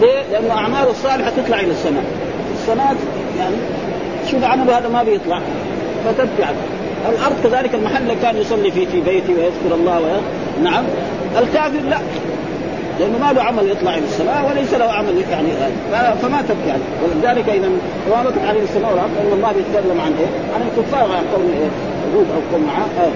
[0.00, 2.04] ليه؟ لأن أعماله الصالحة تطلع إلى السماء.
[2.54, 2.96] السماء
[3.38, 3.56] يعني
[4.30, 5.40] شوف عمله هذا ما بيطلع
[6.04, 6.68] فتبكي عليه.
[7.08, 10.22] الأرض كذلك المحل اللي كان يصلي فيه في بيته ويذكر الله ويذكر.
[10.62, 10.84] نعم
[11.38, 11.98] الكافر لا
[13.00, 15.48] لأنه ما له عمل يطلع إلى السماء وليس له عمل يعني
[16.22, 17.68] فما تبكي عليه ولذلك إذا
[18.10, 21.68] ما بكت عليه السماء والارض لأن الله بيتكلم عن إيه؟ عن الكفار عن قوم إيه؟
[22.14, 22.70] هود أو قوم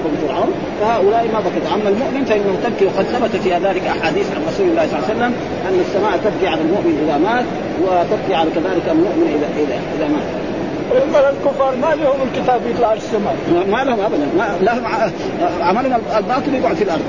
[0.05, 4.43] قوم فرعون فهؤلاء ما بكت اما المؤمن فانه تبكي وقد ثبت في ذلك أحاديث عن
[4.49, 5.33] رسول الله صلى الله عليه وسلم
[5.69, 7.45] أن السماء تبكي على المؤمن إذا مات
[7.83, 10.29] وتبكي على كذلك المؤمن اذا اذا إذا مات.
[11.33, 13.37] الكفار ما لهم الكتاب يطلع السماء.
[13.71, 14.27] ما لهم ابدا.
[14.39, 14.83] ما لهم
[15.61, 17.03] عملهم الباطل يقعد في الأرض.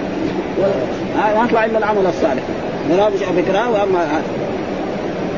[1.16, 2.44] ما يطلع إلا العمل الصالح.
[2.90, 4.22] مرابش بكرة وأما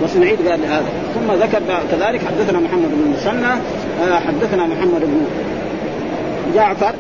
[0.04, 3.54] وسنعيد قال هذا ثم ذكر كذلك حدثنا محمد بن المثنى
[4.04, 5.26] آه، حدثنا محمد بن
[6.56, 6.94] جعفر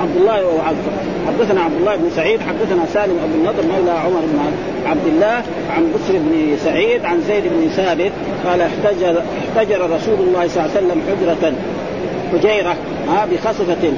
[0.00, 0.78] عبد الله وعبد
[1.26, 4.38] حدثنا عبد الله بن سعيد حدثنا سالم بن النضر مولى عمر بن
[4.86, 8.12] عبد الله عن بسر بن سعيد عن زيد بن ثابت
[8.46, 11.52] قال احتجر احتجر رسول الله صلى الله عليه وسلم حجرة
[12.32, 12.76] حجيرة
[13.08, 13.92] ها بخصفة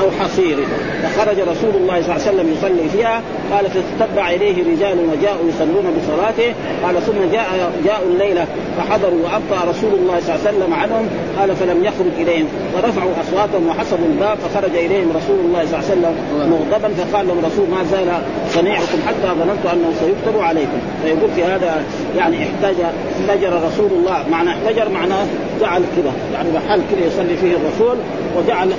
[0.00, 0.56] أو حصير.
[1.02, 3.22] فخرج رسول الله صلى الله عليه وسلم يصلي فيها.
[3.52, 6.54] قال فتتبع إليه رجال وجاءوا يصلون بصلاته.
[6.84, 8.46] قال ثم جاء جاءوا الليلة
[8.78, 11.08] فحضروا وابطا رسول الله صلى الله عليه وسلم عنهم.
[11.38, 12.46] قال فلم يخرج إليهم.
[12.74, 16.14] فرفعوا أصواتهم وحسبوا الباب فخرج إليهم رسول الله صلى الله عليه وسلم
[16.52, 16.88] مغضبا.
[16.94, 18.08] فقال لهم الرسول ما زال
[18.50, 20.78] صنيعكم حتى ظننت أنه سيكتب عليكم.
[21.02, 21.84] فيقول في هذا
[22.16, 24.24] يعني احتجر احتجر رسول الله.
[24.30, 25.26] معنى احتجر معناه
[25.60, 27.96] جعل كذا يعني محل كذا يصلي فيه الرسول
[28.36, 28.70] وجعل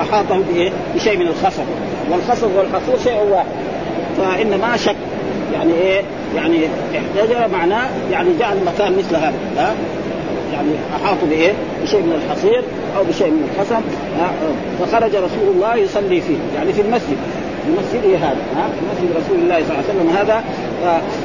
[0.00, 0.42] أحاطه
[0.94, 1.64] بشيء من الخصب
[2.10, 3.46] والخصب والحصول شيء واحد.
[4.18, 4.96] فان ما شك.
[5.54, 6.02] يعني إيه؟
[6.36, 6.58] يعني
[6.96, 9.34] احتجر معناه يعني جعل مكان مثل هذا.
[9.56, 9.74] ها؟
[10.52, 12.62] يعني احاطوا بإيه؟ بشيء من الحصير
[12.96, 13.82] أو بشيء من الخصب
[14.80, 16.36] فخرج رسول الله يصلي فيه.
[16.56, 17.16] يعني في المسجد.
[17.64, 20.44] في مسجده هذا؟ ها؟ في مسجد رسول الله صلى الله عليه وسلم هذا.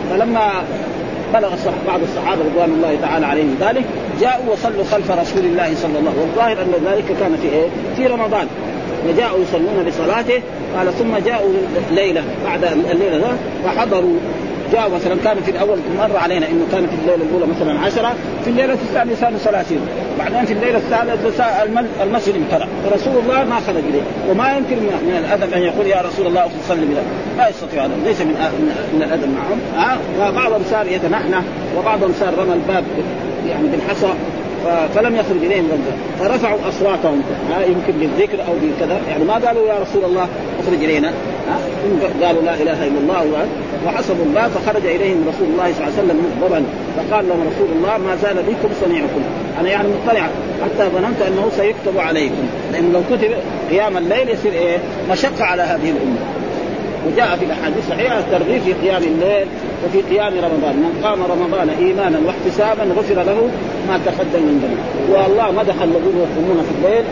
[0.10, 0.52] فلما
[1.34, 1.49] بلغ
[1.88, 3.84] بعض الصحابة رضوان الله تعالى عليهم ذلك
[4.21, 6.21] جاءوا وصلوا خلف رسول الله صلى الله عليه وسلم.
[6.21, 8.47] والظاهر أن ذلك كان في إيه؟ في رمضان.
[9.08, 10.42] وجاءوا يصلون بصلاته
[10.78, 11.54] قال ثم جاءوا
[11.92, 14.18] ليلة بعد الليلة ذا فحضروا.
[14.74, 18.50] جاء مثلا كان في الأول مر علينا إنه كان في الليلة الأولى مثلا عشرة في
[18.50, 19.80] الليلة الثانية كانوا ثلاثين
[20.20, 21.64] بعدين في الليلة الثالثة
[22.04, 26.28] المسجد امتلأ فرسول الله ما خرج إليه وما يمكن من الأدب أن يقول يا رسول
[26.28, 27.02] الله صلي بنا
[27.38, 28.36] لا يستطيع هذا ليس من
[28.94, 29.60] من الأدب معهم.
[29.76, 31.42] ها فبعضهم صار يتنحنح
[31.78, 32.84] وبعضهم صار رمى الباب
[33.50, 34.14] يعني بالحصى.
[34.95, 37.22] فلم يخرج إليهم رجل فرفعوا أصواتهم.
[37.52, 40.28] ها يمكن بالذكر أو بكذا يعني ما قالوا يا رسول الله
[40.60, 41.08] اخرج إلينا.
[41.50, 41.58] ها
[42.26, 43.48] قالوا لا إله إلا الله
[43.86, 46.63] وحسبوا الباب فخرج إليهم رسول الله صلى الله عليه وسلم مغضبا.
[46.98, 49.22] فقال لهم رسول الله ما زال بكم صنيعكم
[49.60, 50.28] أنا يعني مطلع
[50.63, 52.43] حتى ظننت أنه سيكتب عليكم.
[52.74, 53.32] لأن لو كتب
[53.72, 54.78] قيام الليل يصير إيه؟
[55.12, 56.19] مشقة على هذه الأمة.
[57.08, 59.48] وجاء في الأحاديث الصحيحه الترغيب في قيام الليل
[59.86, 60.76] وفي قيام رمضان.
[60.76, 63.50] من قام رمضان ايمانا واحتسابا غفر له
[63.89, 67.04] ما تقدم من ذنبه والله مدح الذين يقومون في الليل.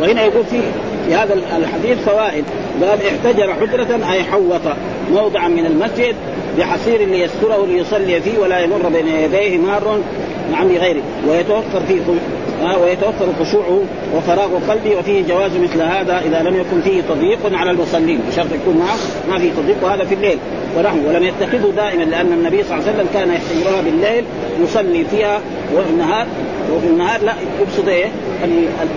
[0.00, 0.60] وهنا يقول في
[1.06, 2.44] في هذا الحديث فوائد.
[2.82, 4.60] قال احتجر حجرة أي حوط
[5.12, 6.14] موضعا من المسجد
[6.58, 10.00] بحصير ليستره ليصلي فيه ولا يمر بين يديه مار
[10.52, 12.00] نعم بغيره ويتوفر فيه
[12.82, 13.82] ويتوفر خشوعه
[14.16, 18.20] وفراغ قلبه وفيه جواز مثل هذا إذا لم يكن فيه تضييق على المصلين.
[18.28, 18.96] بشرط يكون معه
[19.30, 20.38] ما فيه تضييق وهذا في الليل.
[20.78, 24.24] ونحو ولم يتخذه دائما لأن النبي صلى الله عليه وسلم كان يحتجرها بالليل
[24.62, 25.40] يصلي فيها
[25.74, 26.26] وفي النهار.
[26.74, 28.06] وفي النهار لا يبسط إيه؟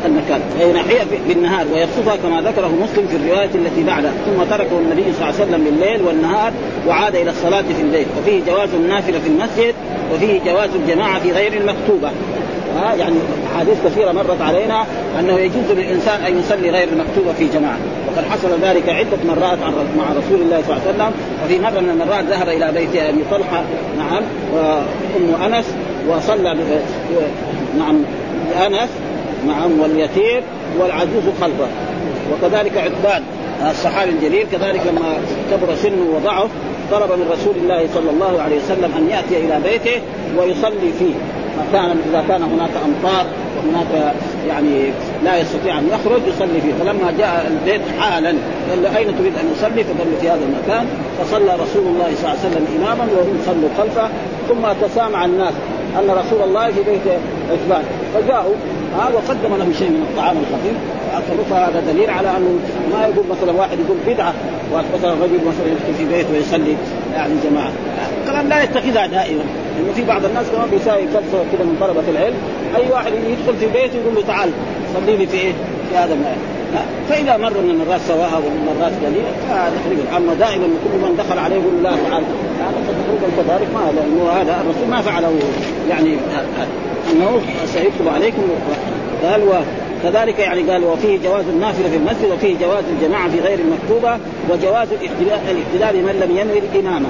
[0.06, 0.41] المكان.
[0.62, 5.30] اي ناحيه بالنهار ويبسطها كما ذكره مسلم في الرواية التي بعدها ثم تركه النبي صلى
[5.30, 6.52] الله عليه وسلم بالليل والنهار
[6.88, 8.06] وعاد إلى الصلاة في الليل.
[8.19, 9.76] وفيه جواز النافلة في المسجد
[10.13, 12.12] وفيه جواز الجماعة في غير المكتوبة.
[12.77, 13.15] ها يعني
[13.53, 14.86] احاديث كثيرة مرت علينا
[15.19, 17.77] أنه يجوز للإنسان أن يصلي غير المكتوبه في جماعة.
[18.07, 19.57] وقد حصل ذلك عدة مرات
[19.97, 21.12] مع رسول الله صلى الله عليه وسلم.
[21.45, 23.63] وفي مرة من المرات ذهب إلى بيت أبي طلحة
[23.97, 25.65] نعم وأم أنس
[26.10, 26.57] وصلى
[27.77, 28.03] نعم
[28.65, 28.89] أنس
[29.47, 30.41] نعم واليتيم
[30.79, 31.67] والعجوز خلفه.
[32.31, 33.23] وكذلك عتبان
[33.71, 35.13] الصحابي الجليل كذلك لما
[35.51, 36.49] كبر سنه وضعف
[36.91, 40.01] طلب من رسول الله صلى الله عليه وسلم أن يأتي إلى بيته
[40.38, 41.13] ويصلي فيه.
[41.74, 43.26] كان إذا كان هناك أمطار
[43.58, 44.14] وهناك
[44.48, 46.74] يعني لا يستطيع أن يخرج يصلي فيه.
[46.80, 48.36] فلما جاء البيت حالا
[48.70, 50.86] قال له أين تريد أن يصلي؟ فقال في هذا المكان.
[51.20, 54.10] فصلى رسول الله صلى الله عليه وسلم اماما وهم صلوا خلفه
[54.50, 55.54] ثم تسامع الناس
[56.00, 57.02] أن رسول الله في بيت
[57.52, 57.84] عثمان
[58.14, 58.56] فجاءوا
[58.97, 60.77] ها وقدم لهم شيء من الطعام الخفيف.
[61.49, 62.60] فهذا دليل على أنه
[62.91, 64.34] ما يقول مثلا واحد يقول بدعة
[64.73, 66.75] مثلا رجل مثلا يدخل في بيته ويصلي.
[67.13, 67.71] يعني جماعة.
[68.27, 69.43] كلام لا يتخذها دائما.
[69.77, 72.36] لأنه في بعض الناس كمان بيساوي فلسفه كذا من طلبة العلم.
[72.75, 74.49] أي واحد يدخل في بيته يقول له تعال
[74.93, 75.54] صلي لي في إيه؟
[75.89, 76.38] في هذا المكان.
[77.10, 81.39] فإذا مر من المرات سواها ومن المرات قليلا فهذا تقريبا أما دائما كل من دخل
[81.39, 82.25] عليه يقول الله تعالى
[82.60, 85.39] هذا تقريبا كذلك ما لأنه هذا الرسول ما فعله.
[85.89, 86.17] يعني
[87.12, 88.41] إنه سيكتب عليكم.
[89.23, 89.41] قال
[90.03, 94.17] كذلك يعني قال وفيه جواز النافلة في المسجد وفيه جواز الجماعة في غير المكتوبة
[94.49, 97.07] وجواز الاحتلال بمن لم ينوي الإمامة.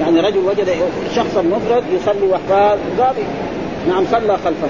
[0.00, 0.68] يعني رجل وجد
[1.16, 3.14] شخصا مفرد يصلي وحده قال
[3.88, 4.68] نعم صلى خلفه.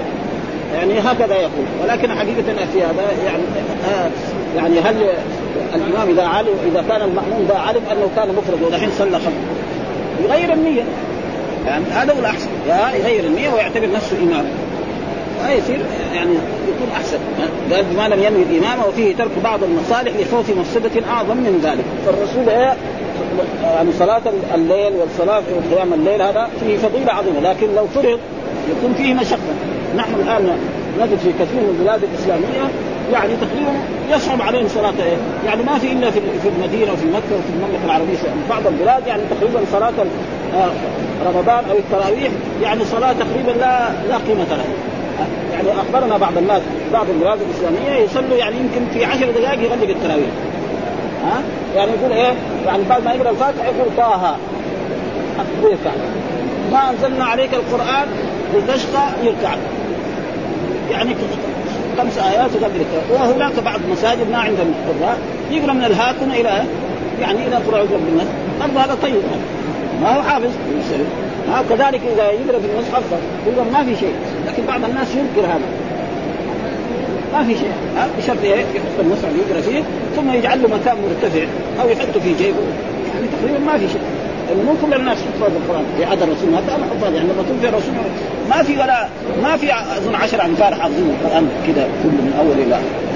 [0.73, 1.65] يعني هكذا يقول.
[1.83, 3.43] ولكن حقيقة في هذا يعني
[3.93, 4.09] آه
[4.55, 5.09] يعني هل
[5.75, 9.31] الإمام إذا علم إذا كان المأموم إذا علم أنه كان مفرد ودحين صلى خلفه
[10.23, 10.83] يغير النية.
[11.65, 12.49] يعني هذا هو الأحسن.
[12.99, 14.45] يغير النية ويعتبر نفسه إمام.
[15.57, 15.79] يصير
[16.13, 16.31] يعني
[16.67, 17.17] يكون أحسن.
[17.71, 21.85] قال بما لم ينوي الإمامة وفيه ترك بعض المصالح لخوف مفسدة أعظم من ذلك.
[22.05, 22.47] فالرسول
[23.63, 24.21] يعني صلاة
[24.55, 28.19] الليل والصلاة في قيام الليل هذا فيه فضيلة عظيمة لكن لو فرض
[28.69, 29.76] يكون فيه مشقة.
[29.97, 30.57] نحن الآن
[30.99, 32.71] نجد في كثير من البلاد الإسلامية
[33.13, 33.71] يعني تقريبا
[34.09, 36.19] يصعب عليهم صلاة إيه؟ يعني ما في إلا في
[36.57, 38.17] المدينة وفي مكة وفي المملكة العربية
[38.49, 39.93] بعض البلاد يعني تقريبا صلاة
[40.55, 40.69] آه،
[41.25, 42.31] رمضان أو التراويح
[42.61, 44.65] يعني صلاة تقريبا لا لا قيمة لها.
[45.53, 46.61] يعني أخبرنا بعض الناس
[46.93, 50.29] بعض البلاد الإسلامية يصلوا يعني يمكن في عشر دقائق يغلق التراويح.
[51.25, 51.41] ها؟
[51.75, 52.33] يعني يقول إيه؟
[52.65, 54.35] يعني بعد ما يقرأ الفاتحة يقول طه.
[55.63, 55.91] يركع
[56.71, 58.07] ما أنزلنا عليك القرآن
[58.55, 59.55] لتشقى يركع
[60.91, 61.15] يعني
[61.97, 65.17] خمس آيات وقبل وهناك بعض المساجد ما عندهم القراء
[65.51, 66.63] يقرأ من الهاكم إلى
[67.21, 68.27] يعني إلى اعوذ برب الناس
[68.59, 69.21] برضه هذا طيب.
[70.01, 70.49] ما هو حافظ؟
[71.49, 73.03] ها كذلك إذا يقرأ في المصحف
[73.47, 74.13] يقول ما في شيء.
[74.47, 75.67] لكن بعض الناس ينكر هذا.
[77.33, 77.71] ما في شيء.
[77.97, 79.83] ها؟ بشرط إيه؟ يحط المصحف يقرأ فيه
[80.15, 81.45] ثم يجعل له مكان مرتفع
[81.81, 82.57] أو يحطه في جيبه
[83.13, 84.01] يعني تقريبا ما في شيء.
[84.65, 85.85] مو كل الناس يحفظ القرآن.
[85.97, 87.13] في عهد الرسول ما كان حفاظ.
[87.13, 87.93] يعني لما توفي الرسول
[88.49, 89.07] ما في ولا
[89.43, 93.07] ما في أظن 10 أنفار حافظين القرآن كذا كله من أول إلى آخر.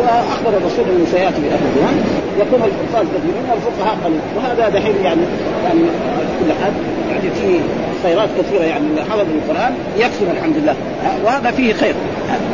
[0.00, 1.96] وأخبر الرسول إنه سيأتي اخر الزمان
[2.40, 5.20] يكون الحفاظ كثيرين والفقهاء قليل وهذا دحين يعني
[5.64, 5.80] يعني
[6.40, 6.72] كل حد
[7.10, 7.58] يعني في
[8.02, 10.74] خيرات كثيرة يعني حفظ القرآن يكثر الحمد لله.
[11.24, 11.94] وهذا فيه خير.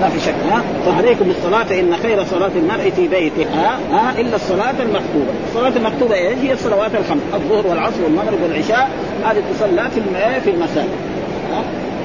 [0.00, 0.34] ما في شك.
[0.50, 6.14] ها فعليكم بالصلاة فان خير صلاة المرء في بيته ها, إلا الصلاة المكتوبة، الصلاة المكتوبة
[6.14, 8.90] إيش؟ هي الصلوات الخمس الظهر والعصر والمغرب والعشاء
[9.24, 10.00] هذه تصلى في
[10.44, 10.88] في المساجد.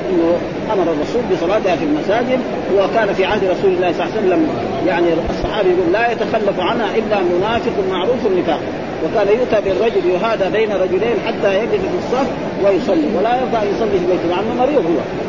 [0.09, 0.37] إنه
[0.73, 2.39] أمر الرسول بصلاتها في المساجد
[2.75, 4.47] وكان في عهد رسول الله صلى الله عليه وسلم
[4.87, 8.59] يعني الصحابي يقول لا يتخلف عنها إلا منافق معروف النفاق
[9.03, 12.27] وكان يؤتى بالرجل يهادى بين رجلين حتى يجلس في الصف
[12.63, 15.28] ويصلي ولا يرضى ان يصلي في بيته مع إنه مريض هو.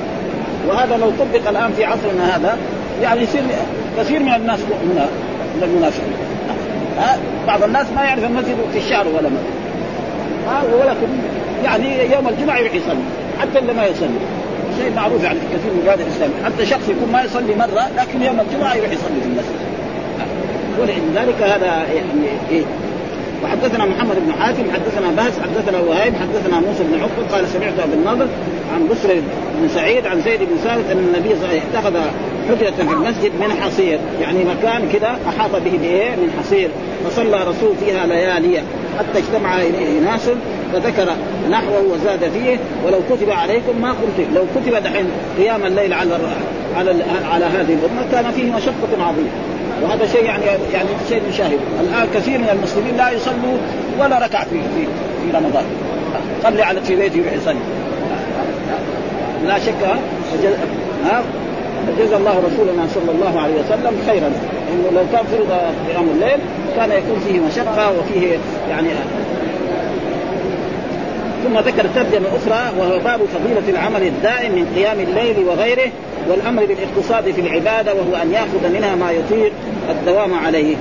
[0.68, 2.56] وهذا لو طبق الآن في عصرنا هذا
[3.02, 3.42] يعني يصير
[3.98, 5.06] كثير من الناس من
[5.56, 6.12] من المنافقين.
[7.46, 9.60] بعض الناس ما يعرف المسجد في الشهر ولا مسجد
[10.74, 11.06] ولكن
[11.64, 13.04] يعني يوم الجمعة يروح يصلي
[13.40, 14.20] حتى اللي ما يصلي.
[14.78, 16.30] شيء معروف يعني في كثير من بلاد الإسلام.
[16.44, 19.60] حتى شخص يكون ما يصلي مرة لكن يوم الجمعة يروح يصلي في المسجد.
[20.78, 22.62] ولذلك هذا يعني إيه؟
[23.44, 27.92] وحدثنا محمد بن حاتم حدثنا بهز حدثنا وهيب حدثنا موسى بن عقبة قال سمعت ابن
[27.92, 28.26] النضر
[28.74, 29.14] عن بسر
[29.60, 31.96] بن سعيد عن زيد بن ثابت أن النبي صلى الله عليه وسلم اتخذ
[32.48, 36.70] حجرة في المسجد من حصير يعني مكان كذا أحاط به بإيه؟ من حصير.
[37.04, 38.62] فصلى رسول فيها ليالي
[38.98, 40.30] حتى اجتمع إليه ناس
[40.72, 41.12] فذكر
[41.50, 45.06] نحوه وزاد فيه ولو كتب عليكم ما قلت لو كتب دحين
[45.38, 46.18] قيام الليل على
[46.76, 46.94] على
[47.32, 49.30] على هذه الأمة كان فيه مشقة عظيمة.
[49.82, 53.58] وهذا شيء يعني يعني شيء نشاهده الآن كثير من المسلمين لا يصلوا
[54.00, 54.86] ولا ركعة في في
[55.24, 55.64] في رمضان.
[56.44, 57.60] قبل على في بيته يصلي
[59.46, 59.74] لا شك
[61.04, 61.22] ها؟
[61.98, 64.32] جزا الله رسولنا صلى الله عليه وسلم خيرا.
[64.72, 65.52] إنه لو كان فرض
[65.88, 66.40] قيام الليل
[66.76, 68.38] كان يكون فيه مشقة وفيه
[68.70, 68.88] يعني
[71.44, 75.90] ثم ذكر ترجمة أخرى وهو باب فضيلة العمل الدائم من قيام الليل وغيره
[76.28, 79.52] والأمر بالاقتصاد في العبادة وهو أن يأخذ منها ما يطيق
[79.90, 80.76] الدوام عليه.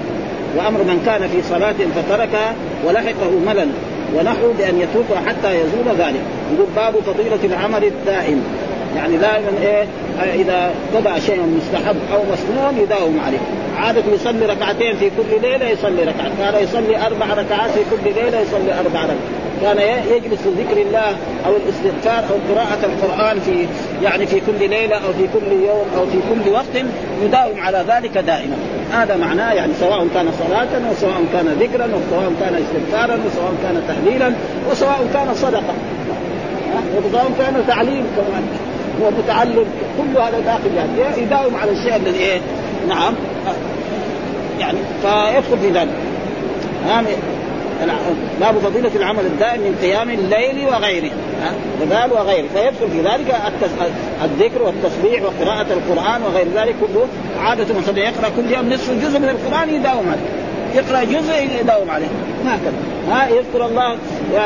[0.58, 3.70] وأمر من كان في صلاة فتركها ولحقه ملل
[4.16, 6.22] ونحو بأن يتركها حتى يزول ذلك.
[6.54, 8.44] يقول باب فضيلة العمل الدائم.
[8.98, 9.86] يعني دائما إيه؟
[10.42, 13.40] إذا قضى شيء مستحب أو مسنون يداوم عليه.
[13.78, 18.40] عادة يصلي ركعتين في كل ليلة يصلي ركعة كان يصلي أربع ركعات في كل ليلة
[18.40, 19.39] يصلي أربع ركعات.
[19.62, 19.78] كان
[20.12, 23.68] يجلس لذكر الله أو الاستغفار أو قراءة القرآن في
[24.04, 26.86] يعني في كل ليلة أو في كل يوم أو في كل وقت
[27.24, 28.56] يداوم على ذلك دائما.
[28.92, 34.34] هذا معناه يعني سواء كان صلاة وسواء كان ذكرا وسواء كان استغفارا وسواء كان تهليلا
[34.72, 35.74] وسواء كان صدقة
[36.98, 38.44] وسواء كان تعليم كمان.
[39.02, 39.66] ومتعلم
[39.98, 42.40] كل هذا داخل يعني يداوم على الشيء الذي إيه؟
[42.90, 43.14] نعم.
[44.60, 45.94] يعني فيدخل في ذلك.
[48.40, 51.12] باب فضيله العمل الدائم من قيام الليل وغيره.
[51.82, 52.48] وقال وغيره.
[52.54, 53.36] فيدخل في ذلك
[54.24, 57.08] الذكر والتسبيح وقراءة القرآن وغير ذلك كله
[57.40, 60.16] عادة مثلا يقرأ كل يوم نصف جزء من القرآن يداوم
[60.76, 62.08] يقرأ جزء يداوم عليه.
[62.46, 62.74] هكذا.
[63.12, 63.98] ها يذكر الله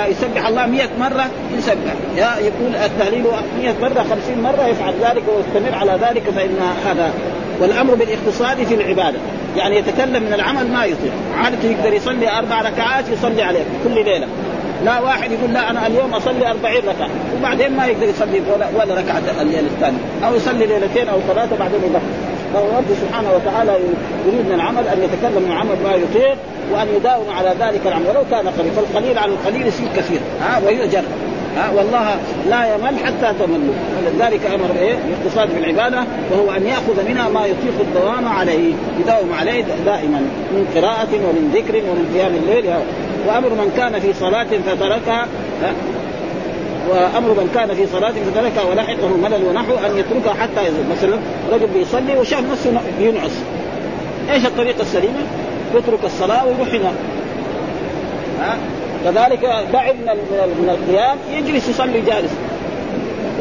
[0.09, 1.93] يسبح الله مئة مرة يسبح.
[2.15, 3.23] يا يقول التهليل
[3.61, 7.13] مئة مرة خمسين مرة يفعل ذلك ويستمر على ذلك فإن هذا
[7.59, 9.17] والأمر بالاقتصاد في العبادة.
[9.57, 14.27] يعني يتكلم من العمل ما يطيق عادة يقدر يصلي أربع ركعات يصلي عليه كل ليلة.
[14.85, 17.09] لا واحد يقول لا أنا اليوم أصلي 40 ركعة.
[17.39, 19.97] وبعدين ما يقدر يصلي ولا, ولا ركعة الليلة الثانية.
[20.25, 22.01] أو يصلي ليلتين أو ثلاثة بعدين يبقى
[22.53, 23.71] فالرب سبحانه وتعالى
[24.27, 26.37] يريد من العمل أن يتكلم من عمل ما يطيق
[26.71, 28.07] وأن يداوم على ذلك العمل.
[28.07, 30.19] ولو كان قليل فالقليل على القليل يصير كثير.
[30.41, 31.03] ها ويؤجر.
[31.57, 32.15] ها والله
[32.49, 33.75] لا يمل حتى تملوا.
[33.97, 38.73] ولذلك أمر إيه؟ الاقتصاد في العباده وهو أن يأخذ منها ما يطيق الدوام عليه.
[38.99, 40.19] يداوم عليه دائما
[40.51, 42.73] من قراءة ومن ذكر ومن قيام الليل.
[43.27, 45.27] وأمر من كان في صلاة فتركها
[46.89, 51.17] وأمر من كان في صلاة فتركها ولحقه ملل ونحو أن يتركها حتى يزول مثلا
[51.51, 53.31] رجل بيصلي وشاف نفسه ينعس.
[54.31, 55.23] إيش الطريقة السليمة؟
[55.75, 56.95] يترك الصلاة ويروح ينام
[58.39, 58.57] ها؟
[59.03, 60.17] كذلك بعد من
[60.61, 62.31] من القيام يجلس يصلي جالس.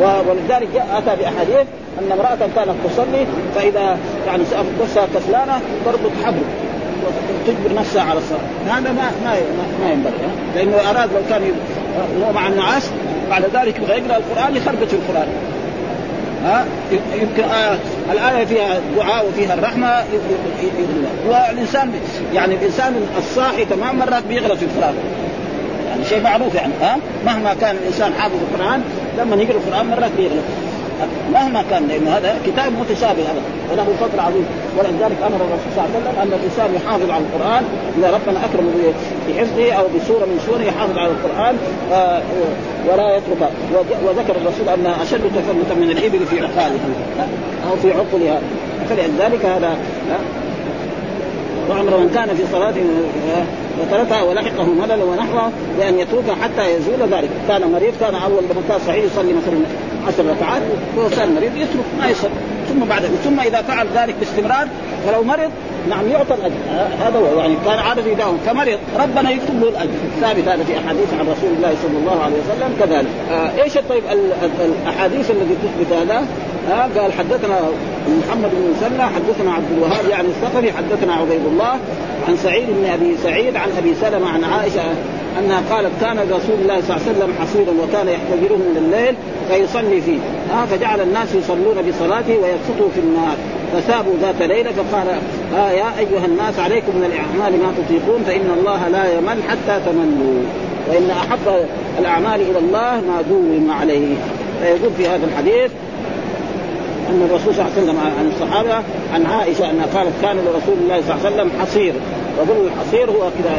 [0.01, 1.67] ولذلك جاء أتى بأحاديث
[1.99, 4.43] أن امرأة كانت تصلي فإذا يعني
[4.83, 6.43] نفسها كسلانه تربط حبل
[7.05, 8.77] وتجبر نفسها على الصلاة.
[8.77, 9.37] هذا ما ما
[9.83, 10.13] ما ينبغي.
[10.57, 11.43] لأنه أراد لو كان
[12.35, 12.91] مع النعاس
[13.33, 15.29] بعد ذلك يبغى يقرأ القرآن يخربط القرآن.
[16.45, 17.79] ها؟ يمكن آية
[18.13, 20.05] الآية فيها دعاء وفيها الرحمة
[21.29, 21.93] والإنسان
[22.35, 24.95] يعني الإنسان الصاحي تمام مرات بيغلط في القرآن.
[25.91, 28.83] يعني شيء معروف يعني ها؟ مهما كان الإنسان حافظ القرآن
[29.19, 30.45] لما يقرأ القرآن مرات بيغلط
[31.33, 33.43] مهما كان لأن هذا كتاب متشابه هذا
[33.73, 34.47] وله فضل عظيم.
[34.79, 37.65] ولذلك أمر الرسول صلى الله عليه وسلم أن الإنسان يحافظ على القرآن
[37.99, 38.73] إذا ربنا اكرمه
[39.29, 41.55] بحفظه أو بسورة من سورة يحافظ على القرآن
[41.93, 42.23] آه،
[42.89, 43.51] ولا يتركه
[44.05, 46.89] وذكر الرسول أن أشد تفلتا من الإبل في عقالها
[47.71, 48.39] أو في عقلها.
[48.89, 49.77] فلذلك هذا
[51.73, 52.75] وامر من كان في صلاة
[53.81, 58.79] وتركها ولحقه ملل ونحوه بأن يتركها حتى يزول ذلك، كان مريض كان أول لما كان
[58.87, 59.59] صحيح يصلي مثلا
[60.09, 60.63] عشر ركعات
[60.97, 62.31] وهو صار مريض يترك ما يصلي.
[62.69, 64.69] ثم بعد ثم إذا فعل ذلك باستمرار
[65.09, 65.51] ولو مرض
[65.89, 66.55] نعم يعطى الأجر.
[67.01, 68.39] هذا هو يعني كان عادة يداوم.
[68.47, 69.91] فمرض ربنا يكتب له الأجر.
[70.21, 73.11] ثابت هذا في أحاديث عن رسول الله صلى الله عليه وسلم كذلك.
[73.31, 74.03] آه إيش طيب
[74.61, 76.27] الأحاديث التي تثبت هذا؟
[76.73, 77.61] آه قال حدثنا
[78.09, 81.79] محمد بن مسلى حدثنا عبد الوهاب يعني الثقفي حدثنا عبيد الله
[82.29, 84.83] عن سعيد بن أبي سعيد عن أبي سلمة عن عائشة
[85.39, 89.15] أنها قالت كان رسول الله صلى الله عليه وسلم حصيرا وكان يحتجره من الليل
[89.49, 90.19] فيصلي فيه.
[90.55, 93.37] آه فجعل الناس يصلون بصلاته ويبسطوا في النار
[93.73, 95.09] فسابوا ذات ليلة فقال
[95.57, 100.43] آه يا أيها الناس عليكم من الأعمال ما تطيقون فإن الله لا يمل حتى تملوا
[100.89, 101.67] وإن أحب
[101.99, 104.15] الأعمال إلى الله ما دوم عليه.
[104.63, 105.71] فيقول في هذا الحديث
[107.13, 108.75] أن الرسول صلى الله عليه وسلم عن الصحابة
[109.15, 111.95] عن عائشة أنها قالت كان لرسول الله صلى الله عليه وسلم حصير.
[112.41, 113.53] وظل الحصير هو كذا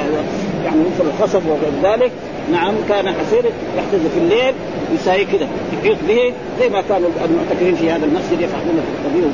[0.66, 2.12] يعني مثل الخصب وغير ذلك.
[2.52, 3.44] نعم كان حصير
[3.78, 4.54] يحتز في الليل
[4.96, 9.34] يساوي كذا يحيط به زي ما كانوا المعتكفين في هذا المسجد يفعلون في القديم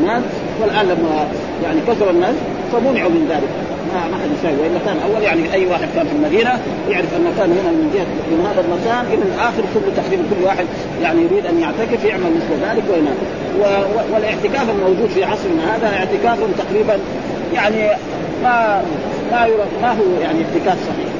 [0.00, 0.22] زمان
[0.60, 1.28] والآن لما
[1.64, 2.34] يعني كثر الناس
[2.72, 3.67] فمنعوا من ذلك.
[3.94, 4.58] ما ما حد يساوي.
[4.62, 6.52] والا كان أول يعني أي واحد كان في المدينة
[6.90, 10.66] يعرف ان كان هنا من جهة من هذا المكان إلى الآخر كله تقريبا كل واحد
[11.02, 13.18] يعني يريد أن يعتكف يعمل مثل ذلك وينام
[14.12, 16.98] والاعتكاف الموجود في عصرنا هذا اعتكاف تقريبا
[17.54, 17.88] يعني
[18.42, 18.82] ما
[19.32, 19.46] ما
[19.82, 21.10] ما هو يعني اعتكاف صحيح.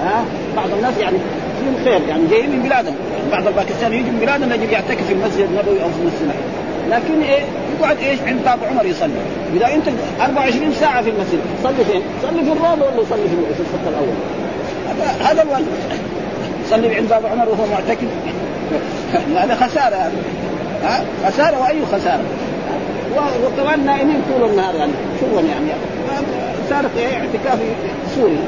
[0.00, 0.24] ها؟
[0.56, 1.16] بعض الناس يعني
[1.60, 2.94] فيهم خير يعني جايين من بلادهم.
[3.16, 6.34] يعني بعض الباكستان يجي من بلادهم يجي يعتكف في المسجد النبوي أو في المسجد
[6.90, 7.42] لكن إيه
[7.80, 9.12] يقعد إيش عند باب عمر يصلي.
[9.54, 9.84] إذا أنت
[10.20, 14.14] 24 ساعة في المسجد صلي فين؟ صلي في الروضه ولا صلي في الصف الأول؟
[14.88, 15.66] هذا هذا الواجب
[16.70, 18.08] صلي عند باب عمر وهو معتكف.
[19.42, 20.12] هذا خسارة هذا.
[20.82, 22.24] ها؟ خسارة وأي خسارة.
[23.46, 25.66] وكمان نائمين طول النهار يعني شغلا يعني.
[26.70, 27.58] صارت إيه اعتكاف
[28.14, 28.38] سوري.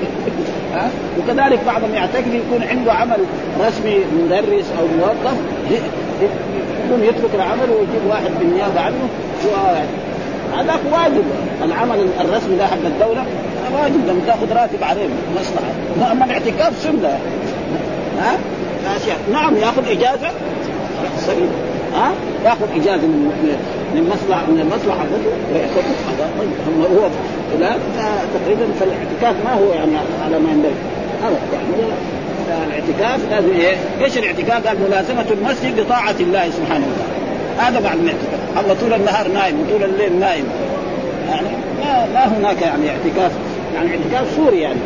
[0.75, 3.19] ها؟ وكذلك بعضهم يعتكف يكون عنده عمل
[3.61, 5.37] رسمي مدرس أو موظف.
[6.23, 9.09] يكون يترك العمل ويجيب واحد بالنيابة عنه
[10.57, 11.25] هذاك واجب.
[11.65, 13.25] العمل الرسمي ده حق الدولة
[13.75, 14.09] واجب.
[14.09, 16.13] لما تاخذ راتب عليه مصلحة.
[16.13, 17.19] اما الاعتكاف سنة.
[18.21, 18.39] ها؟
[18.97, 20.29] اشياء نعم ياخذ إجازة.
[21.95, 22.13] ها؟
[22.45, 23.33] ياخذ إجازة من
[23.95, 27.09] من مصلحه من المصلحه حقته ويعتكف هذا طيب هو
[27.61, 27.77] لا
[28.35, 29.93] تقريبا فالاعتكاف ما هو يعني
[30.25, 30.75] على ما ينبغي.
[31.23, 31.93] هذا يعني.
[32.49, 37.27] الاعتكاف لازم إيه؟ إيش الاعتكاف؟ قال ملازمة المسجد بطاعة الله سبحانه وتعالى.
[37.59, 40.45] هذا بعد الاعتكاف الله طول النهار نايم وطول الليل نايم.
[41.31, 41.49] يعني
[41.81, 43.33] ما, ما هناك يعني اعتكاف
[43.75, 44.79] يعني اعتكاف سوري يعني.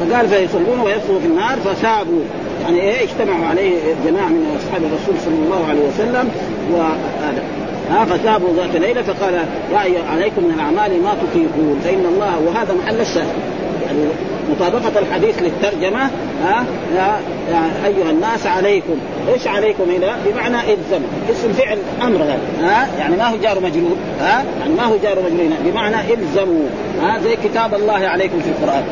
[0.00, 2.22] فقال فيصلون ويصلوا في النار فسابوا
[2.62, 3.72] يعني إيه؟ اجتمعوا عليه
[4.06, 6.30] جماعة من أصحاب الرسول صلى الله عليه وسلم
[6.72, 7.42] وهذا.
[7.90, 9.34] ها فثابوا ذات ليلة فقال
[9.72, 11.80] يا عليكم من الأعمال ما تطيقون.
[11.84, 13.34] فإن الله وهذا محل الشاهد.
[13.86, 13.98] يعني
[14.50, 16.10] مطابقة الحديث للترجمة
[16.44, 16.64] ها؟
[16.96, 17.20] يا,
[17.50, 18.96] يا أيها الناس عليكم.
[19.34, 21.02] إيش عليكم هنا بمعنى إلزم.
[21.30, 22.22] اسم فعل أمر
[22.62, 26.68] ها؟ يعني ما هو جار مجرور ها؟ يعني ما هو جار مجرور بمعنى إلزموا
[27.02, 28.84] ها؟ زي كتاب الله عليكم في القرآن.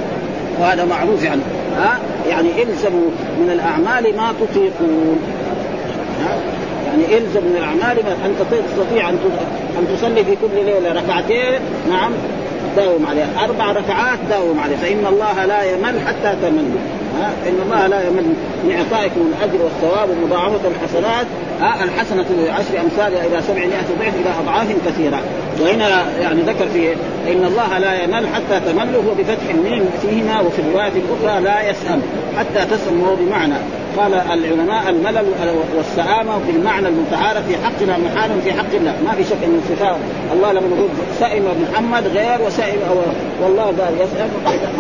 [0.61, 1.41] وهذا معروف يعني
[1.77, 5.19] ها؟ يعني إلزموا من الأعمال ما تطيقون
[6.25, 6.37] ها؟
[6.87, 9.19] يعني الزم من الأعمال ما انت تستطيع أن
[9.79, 12.13] أن تصلي في كل ليلة ركعتين نعم؟
[12.77, 13.45] داوم عليها.
[13.45, 14.79] أربع ركعات داوم عليها.
[14.79, 16.81] فإن الله لا يمل حتى تملوا
[17.49, 18.25] إن الله لا يمل
[18.65, 21.27] من اعطائكم الأجر والثواب ومضاعفة الحسنات.
[21.85, 25.21] الحسنة بعشر امثالها إلى سبعمائة ضعف إلى أضعاف كثيرة.
[25.61, 26.93] وهنا يعني ذكر في
[27.33, 32.03] إن الله لا يمل حتى تمل هو بفتح الميم فيهما وفي الرواية الأخرى لا يسأم
[32.39, 33.55] حتى تسأم بمعنى.
[33.99, 35.27] قال العلماء الملل
[35.77, 38.95] والسآمة بالمعنى المتعارف في حقنا محال في حق الله.
[39.05, 39.97] ما في شك ان الصفات
[40.33, 40.89] الله لما نقول
[41.19, 42.79] سئم محمد غير وسئم
[43.43, 44.29] والله قال يسأم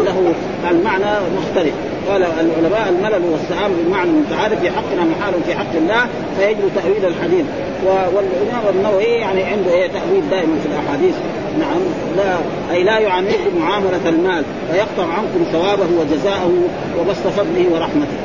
[0.04, 0.32] له
[0.70, 1.74] المعنى مختلف.
[2.08, 6.06] قال العلماء الملل والسآم بالمعنى المتعارف في حقنا محال في حق الله
[6.38, 7.44] فيجب تأويل الحديث.
[7.86, 11.14] والإمام النووي يعني عنده إيه تأويل دائما في الأحاديث؟
[11.58, 11.80] نعم.
[12.16, 12.36] لا.
[12.74, 16.52] أي لا يعاملكم معاملة المال فيقطع عنكم ثوابه وجزاءه
[17.00, 18.16] وبسط فضله ورحمته.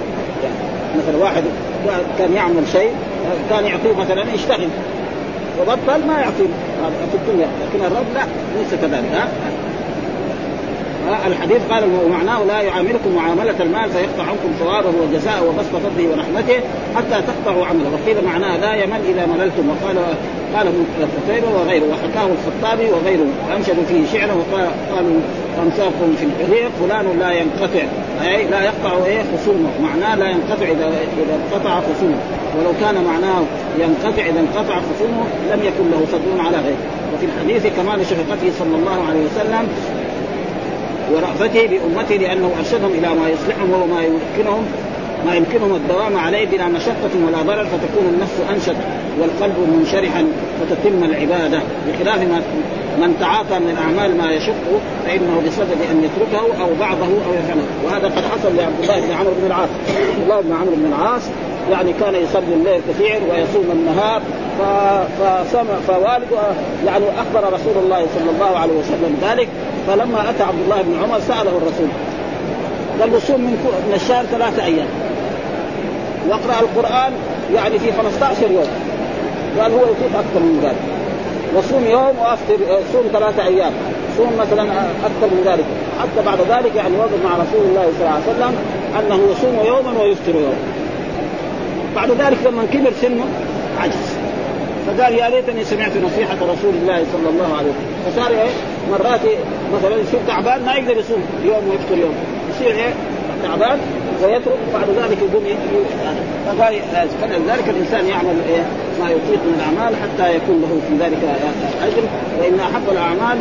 [0.98, 1.44] مثلا واحد
[2.20, 2.92] كان يعمل شيء
[3.50, 4.70] كان يعطيه مثلا يشتغل.
[5.62, 6.48] وبطل ما يعطيه.
[7.12, 8.22] في الدنيا لكن الرب لا
[8.58, 9.28] ليس كذلك ها؟
[11.28, 16.60] الحديث قال ومعناه لا يعاملكم معاملة المال فيقطع عنكم ثوابه وجزاءه وبسط فضله ورحمته
[16.96, 17.90] حتى تقطعوا عمله.
[17.94, 19.70] وقيل معناه لا يمل إذا مللتم.
[19.70, 19.98] وقال
[20.56, 20.86] قال ابن
[21.28, 21.84] قتيبة وغيره.
[21.92, 23.28] وحكاه الخطابي وغيره.
[23.50, 25.20] وأنشدوا فيه شعرا وقال قالوا
[25.64, 27.84] أمساكم في الحريق فلان لا ينقطع.
[28.22, 29.70] أي لا يقطع إيه؟ خصومه.
[29.84, 30.88] معناه لا ينقطع إذا
[31.24, 32.18] إذا انقطع خصومه.
[32.58, 33.44] ولو كان معناه
[33.80, 36.84] ينقطع إذا انقطع خصومه لم يكن له فضل على غيره.
[37.14, 39.68] وفي الحديث كمال شفقته صلى الله عليه وسلم
[41.14, 44.66] ورأفته بأمته لأنه أرشدهم إلى ما يصلحهم وما يمكنهم
[45.26, 48.76] ما يمكنهم الدوام عليه بلا مشقة ولا ضرر فتكون النفس أنشط
[49.20, 50.26] والقلب منشرحا
[50.60, 51.62] فتتم العبادة.
[51.88, 52.42] بخلاف ما
[53.02, 54.74] من تعاطى من الأعمال ما يشقه
[55.06, 57.66] فإنه بصدد أن يتركه أو بعضه أو يفعله.
[57.86, 59.70] وهذا قد حصل لعبد الله بن عمرو بن العاص.
[59.90, 61.22] عبد الله بن عمرو بن العاص
[61.72, 64.22] يعني كان يصلي الليل كثير ويصوم النهار
[65.20, 66.38] فسمع فوالده
[66.86, 69.48] يعني أخبر رسول الله صلى الله عليه وسلم ذلك
[69.88, 71.88] فلما أتى عبد الله بن عمر سأله الرسول
[73.02, 74.88] قال له صوم من الشهر ثلاثة أيام.
[76.30, 77.14] واقرأ القرآن
[77.56, 78.68] يعني في 15 يوم.
[79.60, 80.76] قال هو يطيق أكثر من ذلك.
[81.56, 82.58] وصوم يوم وافطر
[82.94, 83.72] صوم ثلاثة أيام.
[84.18, 84.64] صوم مثلا
[85.10, 85.66] أكثر من ذلك.
[86.02, 88.56] حتى بعد ذلك يعني وقف مع رسول الله صلى الله عليه وسلم
[89.00, 90.81] أنه يصوم يوما ويفطر يوما.
[91.96, 93.26] بعد ذلك لما كبر سنه
[93.80, 94.18] عجز.
[94.88, 98.12] فقال يا ليتني سمعت نصيحة رسول الله صلى الله عليه وسلم.
[98.12, 98.50] فصار إيه؟
[98.92, 99.22] مرات
[99.74, 102.16] مثلا يصير تعبان ما يقدر يصوم يوم ويفطر يوم.
[102.50, 102.94] يصير إيه؟
[103.44, 103.80] تعبان
[104.24, 105.44] ويترك بعد ذلك يقوم
[107.22, 108.64] فلذلك الإنسان يعمل إيه؟
[109.00, 111.22] ما يطيق من الأعمال حتى يكون له في ذلك
[111.84, 112.04] أجر
[112.40, 113.38] وإن أحب الأعمال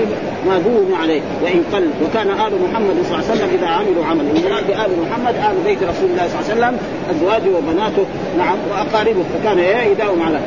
[0.47, 1.20] ما دوم عليه.
[1.43, 4.31] وإن قل وكان آل محمد صلى الله عليه وسلم إذا عملوا عملا.
[4.37, 6.74] المراد بآل محمد آل بيت رسول الله صلى الله عليه وسلم
[7.12, 8.05] أزواجه وبناته
[8.39, 9.24] نعم وأقاربه.
[9.33, 10.39] فكان إيه يداوم على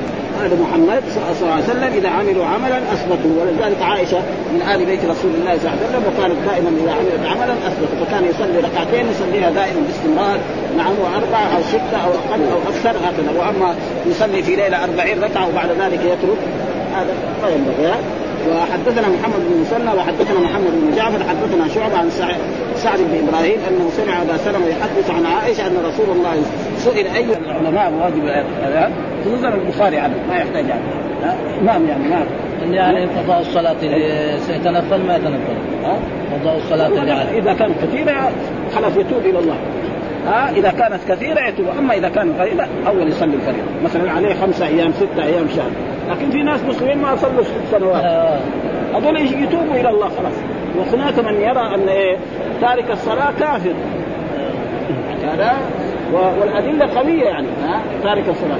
[0.46, 3.34] آل محمد صلى الله عليه وسلم إذا عملوا عملا أثبتوا.
[3.40, 4.22] ولذلك عائشة
[4.54, 8.06] من آل بيت رسول الله صلى الله عليه وسلم وكانت دائما إذا عملت عملا أثبتوا.
[8.06, 10.23] فكان يصلي ركعتين يصليها دائما باستمرار.
[10.78, 13.40] نعم وأربعة أو ستة أو أقل أو أكثر هكذا.
[13.40, 16.38] وأما يصلي في ليلة أربعين ركعة وبعد ذلك يترك
[16.96, 17.14] هذا
[17.44, 17.94] لا ينبغي.
[18.52, 22.10] وحدثنا محمد بن مسنى وحدثنا محمد بن جعفر حدثنا شعبة عن
[22.76, 26.34] سعد بن إبراهيم أنه سمع أبا سلمة يحدث عن عائشة أن رسول الله
[26.78, 28.46] سئل أي العلماء واجب
[29.26, 30.84] خصوصا البخاري عنه ما يحتاج عنه
[31.62, 32.26] إمام يعني ما
[32.72, 35.56] يعني قضاء الصلاة اللي سيتنفل ما يتنفل.
[36.34, 37.40] قضاء الصلاة اللي عليه.
[37.40, 38.32] إذا كانت كثيرة
[38.76, 39.56] خلاص يتوب إلى الله.
[40.28, 41.66] ها إذا كانت كثيرة يتوب.
[41.80, 43.68] أما إذا كانت قليلة أول يصلي الفريضة.
[43.84, 45.70] مثلا عليه خمسة أيام ستة أيام شهر.
[46.10, 48.04] لكن في ناس مسلمين ما صلوا ست سنوات.
[48.04, 48.40] آه.
[48.96, 50.34] هذول يتوبوا إلى الله خلاص.
[50.78, 52.18] وهناك من يرى أن إيه
[52.62, 53.74] تارك الصلاة كافر.
[55.24, 55.54] هذا
[56.14, 58.60] والأدلة قوية يعني ها تارك الصلاة.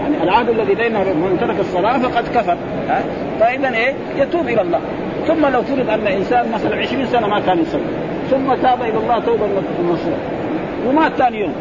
[0.00, 2.56] يعني العهد الذي بين من ترك الصلاة فقد كفر.
[2.88, 3.02] ها
[3.40, 4.80] فاذا إيه يتوب إلى الله.
[5.26, 7.82] ثم لو فرض أن إنسان مثلا 20 سنة ما كان يصلي.
[8.30, 9.46] ثم تاب إلى الله توبة
[9.84, 10.39] نصوحا
[10.86, 11.54] ومات ثاني يوم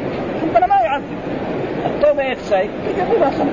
[0.44, 1.04] ربنا ما يعذب
[1.86, 2.38] التوبة إيه؟
[2.98, 3.48] يقول خلاص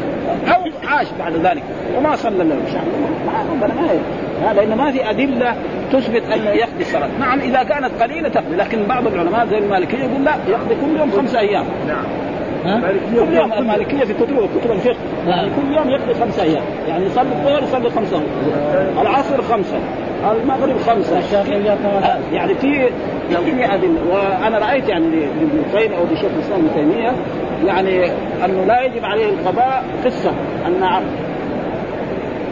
[0.49, 1.63] أو عاش بعد ذلك
[1.97, 2.85] وما صلى له العشاء
[3.27, 4.01] ما ما
[4.43, 5.57] ها لأن ما في أدلة
[5.93, 10.25] تثبت انه يقضي الصلاة، نعم إذا كانت قليلة تقضي، لكن بعض العلماء زي المالكية يقول
[10.25, 11.65] لا يقضي كل يوم خمسة أيام.
[11.89, 12.05] نعم.
[13.11, 14.97] كل يوم المالكيه في كتب كتب الفقه.
[15.27, 18.23] يعني كل يوم يقضي خمسة أيام، يعني يصلي الظهر يصلي خمسة.
[19.03, 19.79] العصر خمسة.
[20.33, 21.21] المغرب خمسة.
[22.33, 22.89] يعني في
[24.11, 27.13] وأنا رأيت يعني لابن القيم أو لشيخ الإسلام ابن تيمية
[27.67, 28.05] يعني
[28.45, 30.33] أنه لا يجب عليه القضاء قصة
[30.67, 30.83] أن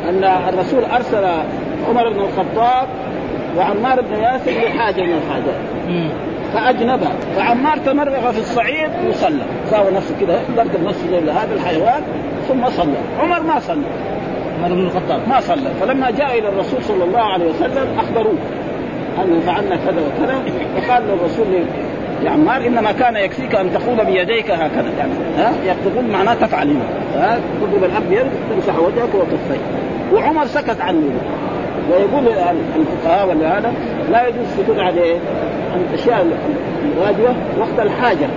[0.08, 1.24] أن الرسول أرسل
[1.88, 2.88] عمر بن الخطاب
[3.56, 5.60] وعمار بن ياسر لحاجة من الحاجات.
[6.54, 7.00] فأجنب.
[7.36, 9.42] فعمار تمرغ في الصعيد وصلى.
[9.70, 12.02] ساوى نفسه كده قدم نفسه زي هذا الحيوان
[12.48, 12.96] ثم صلى.
[13.20, 13.86] عمر ما صلى.
[14.58, 15.28] عمر بن الخطاب.
[15.28, 15.70] ما صلى.
[15.80, 18.34] فلما جاء إلى الرسول صلى الله عليه وسلم أخبروه.
[19.24, 20.42] انه فعلنا كذا وكذا.
[20.76, 21.46] فقال للرسول
[22.24, 24.90] يا عمار إنما كان يكفيك أن تقول بيديك هكذا.
[24.98, 26.84] يعني ها يقول معناه تفعل هنا
[27.14, 29.60] ها تضرب الأب تمسح وجهك وكفيك.
[30.12, 31.10] وعمر سكت عنه.
[31.90, 32.28] ويقول
[32.76, 33.72] الفقهاء ولا هذا
[34.12, 35.18] لا يجوز السكوت على إيه؟
[35.74, 36.26] عن الاشياء
[36.96, 38.28] الواجبه وقت الحاجة.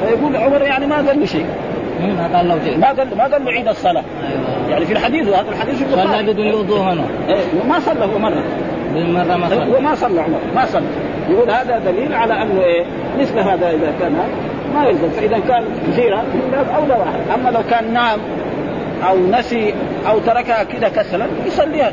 [0.00, 1.46] فيقول عمر يعني ما قال له شيء.
[2.00, 2.78] ما قال له شيء.
[2.78, 4.02] ما قال ما قال له عيد الصلاة.
[4.28, 4.70] أيوة.
[4.70, 7.04] يعني في الحديث وهذا الحديث صلى بدون وضوء هنا.
[7.28, 8.42] إيه ما صلى هو مرة.
[8.94, 9.76] بالمرة ما صلى.
[9.76, 10.38] هو ما صلى عمر.
[10.54, 10.86] ما صلى.
[11.30, 12.84] يقول هذا دليل على أنه إيه؟
[13.20, 14.12] مثل هذا إذا كان
[14.74, 15.08] ما يلزم.
[15.08, 16.22] فإذا كان كثيرا
[16.76, 17.40] أولى واحد.
[17.40, 18.18] أما لو كان نام
[19.08, 19.74] أو نسي
[20.08, 21.92] أو تركها كذا كسلا يصليها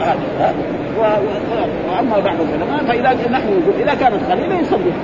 [0.00, 0.54] هذا
[1.88, 4.96] وأما بعض العلماء فإذا نحن نقول إذا كانت قليلة يصليها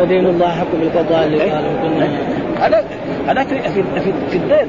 [0.00, 1.52] ودين الله حق بالقضاء اللي إيه.
[1.52, 2.10] قالوا
[2.60, 2.84] هذا
[3.28, 3.82] هذا في في
[4.30, 4.66] في الدين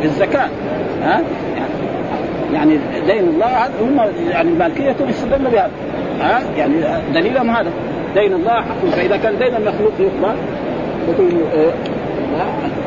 [0.00, 0.48] في الزكاة
[1.02, 1.20] ها.
[2.54, 5.70] يعني دين الله هم يعني المالكيه يستدلون بهذا
[6.20, 6.40] ها.
[6.56, 6.74] يعني
[7.14, 7.70] دليلهم هذا.
[8.14, 10.34] دين الله حق فإذا كان دين المخلوق يقضى
[11.54, 11.70] إيه؟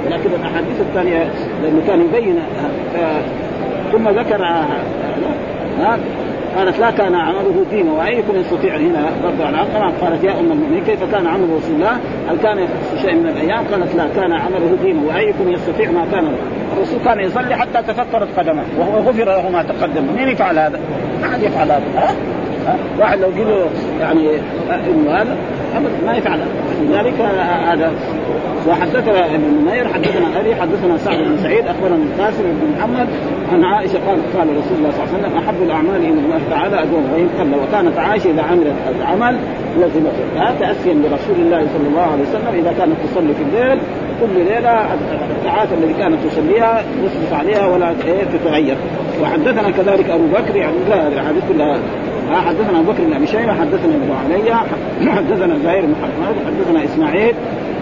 [0.09, 1.31] لكن الأحاديث الثانية
[1.63, 2.39] لأنه كان يبين
[3.91, 4.43] ثم ذكر
[5.79, 5.99] ها
[6.57, 10.83] قالت لا كان عمله دين وأيكم يستطيع هنا رد على كما قالت يا أم المؤمنين
[10.83, 11.91] كيف كان عمل رسول الله؟
[12.29, 16.27] هل كان يخص شيء من الأيام؟ قالت لا كان عمله دين وأيكم يستطيع ما كان
[16.77, 20.79] الرسول كان يصلي حتى تفطرت قدمه وهو غفر له ما تقدم، مين يفعل هذا؟
[21.21, 22.15] ما حد يفعل هذا؟ ها؟
[22.99, 23.65] واحد لو قيل
[24.01, 24.29] يعني
[24.87, 25.37] إنه هذا
[25.77, 26.39] ابدا ما يفعل.
[26.89, 27.21] لذلك
[27.71, 27.91] هذا.
[28.67, 33.07] وحدثنا ابن نمير حدثنا أبي حدثنا سعد بن سعيد أخبرنا القاسم بن محمد
[33.51, 36.83] عن عائشة قال قال رسول الله صلى الله عليه وسلم أحب الأعمال إلى الله تعالى
[36.83, 37.59] أدوم وإن قل.
[37.63, 39.37] وكانت عائشة إذا عملت العمل
[39.77, 43.79] لزمته تاسيا برسول الله صلى الله عليه وسلم إذا كانت تصلي في الليل
[44.21, 44.93] كل ليلة
[45.37, 48.75] الساعات التي كانت تصليها يصبح عليها ولا إيه تتغير.
[49.21, 51.79] وحدثنا كذلك أبو بكر يعني لا الاحاديث كلها
[52.31, 54.55] حدثنا أبو بكر بن أبي شيبة حدثنا ابن علي
[55.11, 57.35] حدثنا زهير بن حرب حدثنا إسماعيل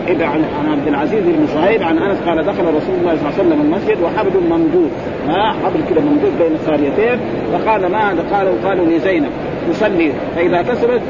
[0.09, 3.61] عن عبد العزيز بن صهيب عن أنس قال دخل رسول الله صلى الله عليه وسلم
[3.61, 4.91] المسجد وحبل ممدود
[5.27, 7.19] ها حبل كده ممدود بين الساريتين
[7.53, 9.29] فقال ما هذا؟ قالوا قالوا لزينب
[9.69, 11.01] تصلي فإذا كسرت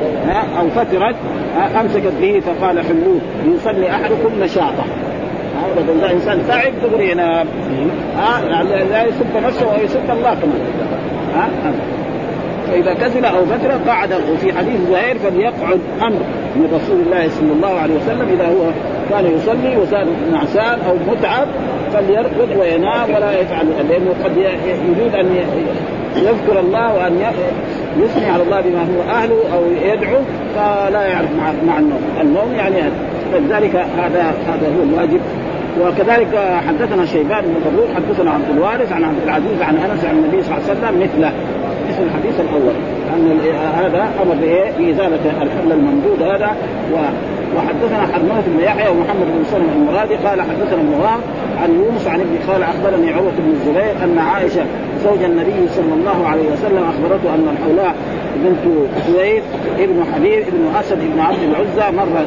[0.59, 1.15] أو فترت
[1.81, 4.85] أمسكت به فقال حلوة ليصلي أحدكم نشاطه.
[5.77, 7.47] ابدا اذا انسان تعب دغري ينام.
[8.17, 10.61] ها لا يسب نفسه ويسب الله كمان.
[11.35, 11.49] ها
[12.71, 16.19] فإذا كسل أو فتر قعد وفي حديث زهير فليقعد أمر
[16.55, 18.71] من رسول الله صلى الله عليه وسلم إذا هو
[19.09, 21.47] كان يصلي وصار نعسان أو متعب
[21.93, 25.27] فليرقد وينام ولا يفعل لأنه قد يريد أن
[26.15, 27.21] يذكر الله وأن
[27.97, 30.19] يثني على الله بما هو أهله أو يدعو
[30.55, 32.75] فلا يعرف مع, مع النوم، النوم يعني
[33.33, 35.19] فلذلك هذا هذا هو الواجب.
[35.81, 40.43] وكذلك حدثنا شيبان بن فضول حدثنا عبد الوارث عن عبد العزيز عن أنس عن النبي
[40.43, 41.31] صلى الله عليه وسلم مثله.
[41.91, 42.73] مثل الحديث الأول
[43.13, 43.39] أن
[43.75, 46.55] هذا أمر بايه؟ بإزالة الحمل الممدود هذا
[46.93, 46.95] و
[47.57, 50.93] وحدثنا حرمات بن يحيى ومحمد بن سلمة المرادي قال حدثنا ابن
[51.61, 54.65] عن يونس عن ابن قال أخبرني عروة بن الزبير أن عائشة
[55.03, 57.95] زوج النبي صلى الله عليه وسلم أخبرته أن الحولاء
[58.35, 58.75] بنت
[59.07, 59.43] سويد
[59.79, 62.25] ابن حبيب ابن أسد ابن عبد العزى مر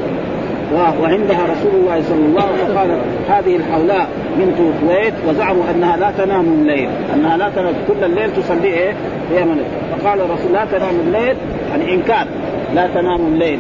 [0.75, 2.99] وعندها رسول الله صلى الله عليه وسلم قال
[3.29, 4.09] هذه الحولاء
[4.39, 8.93] بنت كويت وزعموا أنها لا تنام الليل أنها لا تنام كل الليل تصلي إيه؟
[9.29, 9.63] في يمن
[9.93, 11.37] فقال الرسول لا تنام الليل
[11.71, 12.27] يعني انكار
[12.75, 13.59] لا تنام الليل.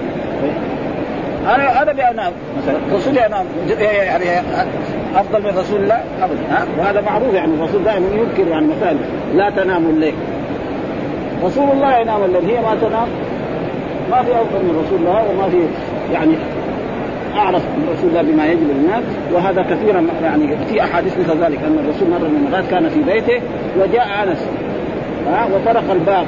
[1.47, 3.47] أنا أنا بأنام مثلا الرسول ينام
[3.81, 4.25] يعني
[5.17, 8.97] أفضل من رسول الله؟ ابدا وهذا معروف يعني الرسول دائما يذكر يعني مثلا
[9.35, 10.15] لا تنام الليل.
[11.45, 13.09] رسول الله ينام الليل هي ما تنام؟
[14.11, 15.59] ما في أفضل من رسول الله وما في
[16.13, 16.35] يعني
[17.37, 17.63] أعرف
[17.93, 22.29] رسول الله بما يجب للناس وهذا كثيرا يعني في أحاديث مثل ذلك أن الرسول مره
[22.29, 23.43] من المرات كان في بيته
[23.79, 24.47] وجاء أنس
[25.27, 26.27] ها وطرق الباب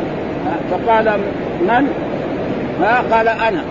[0.71, 1.21] فقال
[1.63, 1.89] من؟
[2.83, 3.65] ها قال أنا.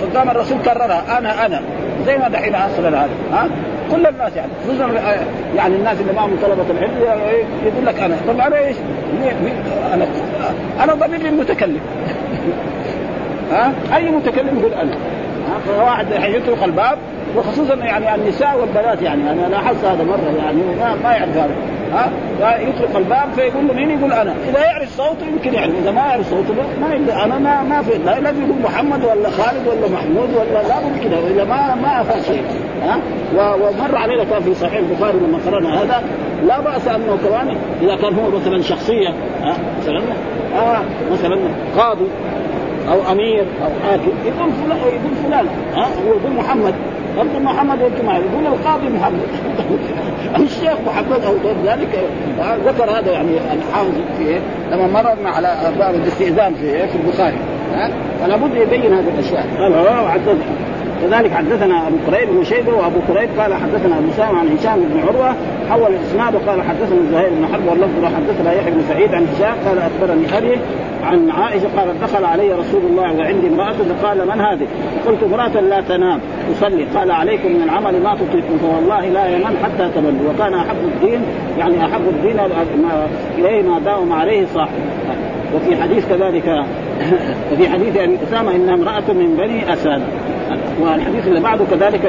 [0.00, 1.60] فقام الرسول كررها أنا أنا.
[2.06, 3.48] زي ما دحين حصل هذا ها؟
[3.90, 4.90] كل الناس يعني خصوصا
[5.56, 6.92] يعني الناس اللي معهم طلبة العلم
[7.66, 8.16] يقول لك أنا.
[8.28, 8.76] طب أنا إيش؟
[9.94, 10.06] أنا
[10.84, 11.80] أنا ضمير المتكلم.
[13.52, 14.90] ها؟ أي متكلم يقول أنا؟
[15.66, 16.98] فواحد يطرق الباب
[17.36, 21.54] وخصوصا يعني النساء والبنات يعني أنا لاحظت هذا مرة يعني ما, ما يعرف هذا.
[21.92, 22.10] ها؟
[22.58, 24.34] يطرق الباب فيقول له مين؟ يقول أنا.
[24.48, 27.98] إذا يعرف صوته يمكن يعني إذا ما يعرف صوته ما يقول أنا ما ما في
[27.98, 30.74] لا لازم يقول محمد ولا خالد ولا محمود ولا لا
[31.04, 32.42] كذا واذا ما ما أفهم شيء.
[32.82, 33.00] ها؟
[33.34, 36.02] ومر علينا كان في صحيح البخاري لما قرأنا هذا.
[36.46, 39.08] لا بأس أنه كمان إذا كان هو مثلا شخصية
[39.42, 40.02] ها؟ مثلا
[40.56, 40.82] آه
[41.12, 41.38] مثلا
[41.76, 42.06] قاضي.
[42.88, 45.46] أو أمير أو حاكم يقول فلان يقول فلان.
[45.74, 46.74] ها؟ هو يقول محمد.
[47.16, 49.28] برضه محمد يمكن ما يقول القاضي محمد.
[50.46, 52.08] الشيخ محمد أو غير ذلك.
[52.66, 57.38] ذكر هذا يعني الحافظ في لما مررنا على باب الاستئذان في في البخاري.
[57.74, 59.46] ها؟ فلا بد يبين هذه الأشياء.
[59.58, 60.69] قال حدثنا
[61.02, 65.34] كذلك حدثنا أبو قريب بن شيبه وأبو قريب قال حدثنا سامع عن هشام بن عروة
[65.70, 69.78] حول الإسناد وقال حدثنا زهير بن حرب واللفظ حدثنا يحيى بن سعيد عن هشام قال
[69.78, 70.58] أخبرني أبي
[71.02, 74.66] عن عائشة قالت دخل علي رسول الله وعندي امرأة فقال من هذه؟
[75.06, 76.20] قلت امرأة لا تنام
[76.54, 81.20] تصلي قال عليكم من العمل ما تطيقون فوالله لا ينام حتى تملوا وكان أحب الدين
[81.58, 82.40] يعني أحب الدين
[83.38, 84.80] إليه ما داوم عليه صاحبه.
[85.54, 86.44] وفي حديث كذلك
[87.52, 90.02] وفي حديث أبي أسامة انها امرأة من بني أسد.
[90.82, 92.04] والحديث اللي بعده كذلك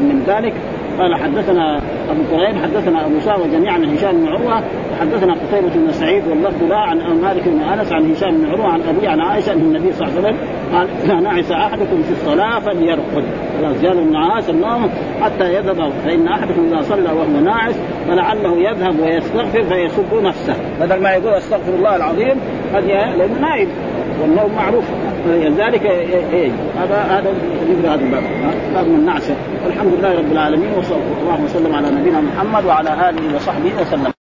[0.00, 0.54] من ذلك
[0.98, 1.80] قال حدثنا
[2.10, 4.62] أبو كريم حدثنا أبو سامه جميعا عن هشام بن عروة
[5.00, 8.80] حدثنا قتيبة بن سعيد واللفظ لا عن مالك بن أنس عن هشام بن عروة عن
[8.82, 10.38] أبي عن عائشة ان النبي صلى الله عليه وسلم
[10.74, 13.24] قال اذا نعس أحدكم في الصلاة فليرقد.
[13.58, 14.90] خلاص بن عاص النوم
[15.20, 17.74] حتى يذهب فإن أحدكم إذا صلى وهو ناعس
[18.08, 20.54] فلعله يذهب ويستغفر فيسب نفسه.
[20.80, 22.40] بدل ما يقول أستغفر الله العظيم
[22.74, 23.68] قد لأنه نائم
[24.20, 24.84] والنوم معروف.
[25.26, 25.86] لذلك
[26.32, 27.28] إيه؟ هذا هذا
[27.70, 28.22] يقرا هذا الباب.
[28.74, 33.36] باب من النعسه والحمد لله رب العالمين وصلى الله وسلم على نبينا محمد وعلى آله
[33.36, 34.21] وصحبه وسلم.